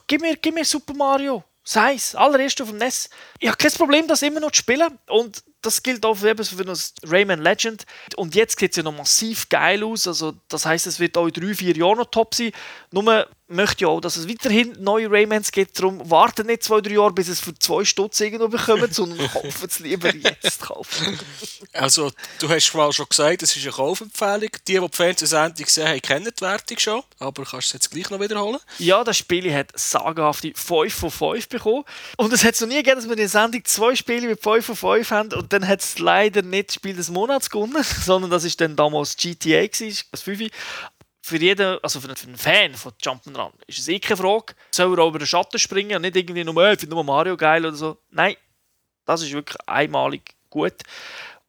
gib 0.08 0.22
mir, 0.22 0.36
gib 0.36 0.54
mir 0.54 0.66
Super 0.66 0.94
Mario. 0.94 1.44
Sei 1.64 1.96
es, 1.96 2.14
allererst 2.14 2.62
auf 2.62 2.70
dem 2.70 2.78
NES. 2.78 3.10
Ich 3.40 3.48
habe 3.48 3.58
kein 3.58 3.72
Problem, 3.72 4.08
das 4.08 4.22
immer 4.22 4.40
noch 4.40 4.52
zu 4.52 4.60
spielen. 4.60 5.00
Und 5.08 5.44
das 5.66 5.84
gilt 5.84 6.06
auch 6.06 6.16
für, 6.16 6.36
für 6.36 6.66
das 6.66 6.94
Rayman 7.04 7.42
Legend. 7.42 7.86
Und 8.16 8.36
jetzt 8.36 8.60
sieht 8.60 8.72
es 8.72 8.78
ja 8.78 8.84
noch 8.84 8.96
massiv 8.96 9.50
geil 9.50 9.84
aus. 9.84 10.08
Also, 10.08 10.34
das 10.48 10.66
heißt, 10.66 10.88
es 10.88 11.00
wird 11.00 11.18
auch 11.18 11.28
in 11.28 11.34
drei, 11.34 11.54
vier 11.54 11.76
Jahren 11.76 11.98
noch 11.98 12.12
top 12.12 12.36
sein. 12.36 12.52
Nur 12.92 13.28
möchte 13.48 13.84
ich 13.84 13.86
auch, 13.86 14.02
dass 14.02 14.18
es 14.18 14.28
weiterhin 14.28 14.76
neue 14.80 15.10
Raymans 15.10 15.52
gibt. 15.52 15.78
Darum 15.78 16.10
warten 16.10 16.48
nicht 16.48 16.64
zwei, 16.64 16.82
drei 16.82 16.94
Jahre, 16.94 17.12
bis 17.12 17.28
es 17.28 17.40
für 17.40 17.58
zwei 17.58 17.86
Stutz 17.86 18.20
irgendwo 18.20 18.48
bekommt, 18.48 18.94
sondern 18.94 19.28
kaufen 19.32 19.68
es 19.68 19.80
lieber 19.80 20.14
jetzt. 20.14 20.62
Kaufen. 20.62 21.20
Also, 21.74 22.12
du 22.40 22.50
hast 22.50 22.68
zwar 22.68 22.92
schon 22.92 23.08
gesagt, 23.08 23.44
es 23.44 23.56
ist 23.56 23.64
eine 23.64 23.72
Kaufempfehlung. 23.72 24.50
Die, 24.68 24.74
die 24.74 24.80
die 24.80 24.88
Fernsehsendung 24.92 25.66
gesehen 25.66 25.88
haben, 25.88 26.02
kennen 26.02 26.32
die 26.38 26.42
Wertung 26.42 26.80
schon. 26.80 27.04
Aber 27.20 27.44
kannst 27.44 27.54
du 27.54 27.58
es 27.58 27.74
jetzt 27.74 27.92
gleich 27.92 28.10
noch 28.10 28.20
wiederholen? 28.20 28.60
Ja, 28.80 29.04
das 29.04 29.18
Spiel 29.18 29.54
hat 29.54 29.72
sagenhafte 29.76 30.52
5 30.56 30.94
von 30.94 31.12
5 31.12 31.50
bekommen. 31.50 31.84
Und 32.18 32.34
es 32.34 32.44
hat 32.44 32.56
es 32.56 32.62
noch 32.62 32.68
nie 32.68 32.78
gegeben, 32.78 32.96
dass 32.96 33.06
wir 33.06 33.12
in 33.12 33.18
der 33.18 33.30
Sendung 33.30 33.64
zwei 33.66 33.96
Spiele 33.96 34.28
mit 34.28 34.42
5 34.42 34.66
von 34.66 34.76
5 34.76 35.12
haben. 35.12 35.34
Und 35.34 35.54
dann 35.56 35.68
hat 35.68 35.82
es 35.82 36.00
leider 36.00 36.42
nicht 36.42 36.70
das 36.70 36.76
Spiel 36.76 36.96
des 36.96 37.10
Monats 37.10 37.50
gewonnen, 37.50 37.84
sondern 37.84 38.32
das 38.32 38.44
ist 38.44 38.60
dann 38.62 38.76
damals 38.76 39.16
GTA, 39.18 39.66
das 39.68 40.22
5 40.22 40.50
für 41.26 41.38
jeden, 41.38 41.80
also 41.82 42.00
für 42.00 42.08
einen 42.08 42.38
Fan 42.38 42.76
von 42.76 42.92
Jump'n'Run 43.02 43.52
ist 43.66 43.80
es 43.80 43.88
eh 43.88 44.00
keine 44.00 44.18
Frage, 44.18 44.54
soll 44.70 44.96
er 44.96 45.04
auch 45.04 45.10
über 45.10 45.18
den 45.18 45.26
Schatten 45.26 45.58
springen 45.58 45.96
und 45.96 46.04
nicht 46.04 46.16
irgendwie 46.16 46.44
nur, 46.44 46.72
ich 46.72 46.80
finde 46.80 46.94
nur 46.94 47.04
Mario 47.04 47.36
geil 47.36 47.66
oder 47.66 47.76
so. 47.76 47.98
Nein, 48.12 48.36
das 49.06 49.24
ist 49.24 49.32
wirklich 49.32 49.58
einmalig 49.66 50.36
gut. 50.52 50.76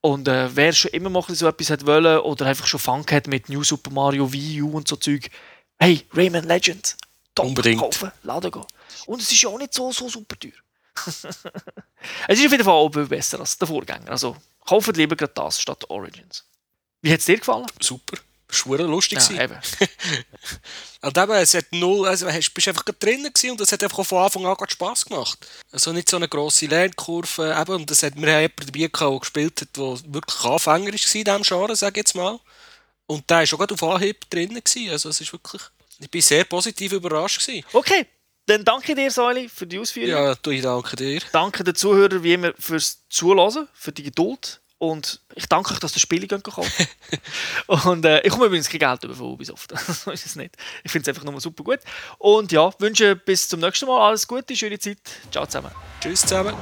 Und 0.00 0.28
äh, 0.28 0.48
wer 0.56 0.72
schon 0.72 0.92
immer 0.92 1.10
mal 1.10 1.22
so 1.28 1.46
etwas 1.46 1.68
hat 1.68 1.84
wollen 1.84 2.20
oder 2.20 2.46
einfach 2.46 2.66
schon 2.66 2.80
Funk 2.80 3.12
hat 3.12 3.26
mit 3.26 3.50
New 3.50 3.62
Super 3.64 3.90
Mario 3.90 4.32
Wii 4.32 4.62
U 4.62 4.78
und 4.78 4.88
so 4.88 4.96
Zeug, 4.96 5.28
hey, 5.78 6.06
Rayman 6.14 6.44
Legend, 6.44 6.96
top, 7.34 7.46
Unbedingt. 7.46 7.80
kaufen, 7.80 8.10
laden 8.22 8.50
gehen. 8.50 8.64
Und 9.06 9.20
es 9.20 9.30
ist 9.30 9.42
ja 9.42 9.50
auch 9.50 9.58
nicht 9.58 9.74
so, 9.74 9.92
so 9.92 10.08
super 10.08 10.38
teuer. 10.38 10.52
Es 11.06 12.38
ist 12.38 12.46
auf 12.46 12.52
jeden 12.52 12.64
Fall 12.64 12.74
auch 12.74 12.90
besser 12.90 13.40
als 13.40 13.58
der 13.58 13.68
Vorgänger. 13.68 14.10
Also 14.10 14.36
kauft 14.64 14.96
lieber 14.96 15.16
gerade 15.16 15.32
das 15.34 15.60
statt 15.60 15.88
Origins. 15.90 16.44
Wie 17.02 17.12
hat 17.12 17.20
es 17.20 17.26
dir 17.26 17.38
gefallen? 17.38 17.66
Super. 17.80 18.18
Schwere 18.48 18.84
lustig 18.84 19.18
ja, 19.30 19.42
eben. 19.42 19.58
und 21.02 21.18
eben, 21.18 21.32
es 21.32 21.54
hat 21.54 21.66
null, 21.72 22.06
also 22.06 22.26
du 22.26 22.50
bist 22.54 22.68
einfach 22.68 22.84
drinnen 22.84 23.32
und 23.50 23.60
es 23.60 23.72
hat 23.72 23.82
einfach 23.82 24.06
von 24.06 24.22
Anfang 24.22 24.46
an 24.46 24.56
Spass 24.68 25.04
gemacht. 25.04 25.44
Also 25.72 25.92
nicht 25.92 26.08
so 26.08 26.16
eine 26.16 26.28
grosse 26.28 26.66
Lernkurve, 26.66 27.56
eben, 27.60 27.74
und 27.74 27.90
das 27.90 28.04
hat 28.04 28.14
mir 28.14 28.40
jemand 28.40 28.60
dabei 28.60 28.86
gehabt, 28.86 29.00
der 29.00 29.18
gespielt 29.18 29.60
hat, 29.62 29.76
der 29.76 30.14
wirklich 30.14 30.44
Anfänger 30.44 30.86
war 30.86 30.92
in 30.92 31.24
diesem 31.24 31.42
Genre, 31.42 31.74
sage 31.74 31.92
ich 31.92 32.06
jetzt 32.06 32.14
mal. 32.14 32.38
Und 33.06 33.28
der 33.28 33.38
war 33.38 33.46
schon 33.46 33.58
gerade 33.58 33.74
auf 33.74 33.82
Anhieb 33.82 34.30
drinnen 34.30 34.62
also 34.90 35.08
es 35.08 35.20
ist 35.20 35.32
wirklich, 35.32 35.62
ich 35.98 36.10
bin 36.10 36.22
sehr 36.22 36.44
positiv 36.44 36.92
überrascht 36.92 37.44
gewesen. 37.44 37.66
Okay, 37.72 38.06
dann 38.46 38.64
danke 38.64 38.94
dir, 38.94 39.10
Säuli, 39.10 39.48
für 39.48 39.66
die 39.66 39.78
Ausführungen. 39.78 40.12
Ja, 40.12 40.32
ich 40.32 40.62
danke 40.62 40.96
dir. 40.96 41.20
Danke 41.32 41.64
den 41.64 41.74
Zuhörern 41.74 42.22
wie 42.22 42.34
immer 42.34 42.52
fürs 42.58 43.04
Zuhören, 43.08 43.68
für 43.74 43.92
die 43.92 44.04
Geduld 44.04 44.60
und 44.78 45.20
ich 45.34 45.46
danke 45.46 45.72
euch, 45.72 45.80
dass 45.80 45.96
ihr 45.96 46.00
Spiele 46.00 46.26
kaufen 46.26 46.86
Und 47.66 48.04
äh, 48.04 48.20
ich 48.20 48.30
komme 48.30 48.46
übrigens 48.46 48.68
kein 48.68 48.80
Geld 48.80 49.04
über 49.04 49.14
von 49.14 49.32
Ubisoft. 49.32 49.72
so 50.04 50.10
ist 50.10 50.26
es 50.26 50.36
nicht. 50.36 50.54
Ich 50.84 50.92
finde 50.92 51.10
es 51.10 51.16
einfach 51.16 51.30
nur 51.30 51.40
super 51.40 51.64
gut. 51.64 51.78
Und 52.18 52.52
ja, 52.52 52.70
wünsche 52.78 53.16
bis 53.16 53.48
zum 53.48 53.60
nächsten 53.60 53.86
Mal 53.86 54.08
alles 54.08 54.28
Gute, 54.28 54.54
schöne 54.54 54.78
Zeit. 54.78 54.98
Ciao 55.30 55.46
zusammen. 55.46 55.70
Tschüss 56.00 56.20
zusammen. 56.20 56.54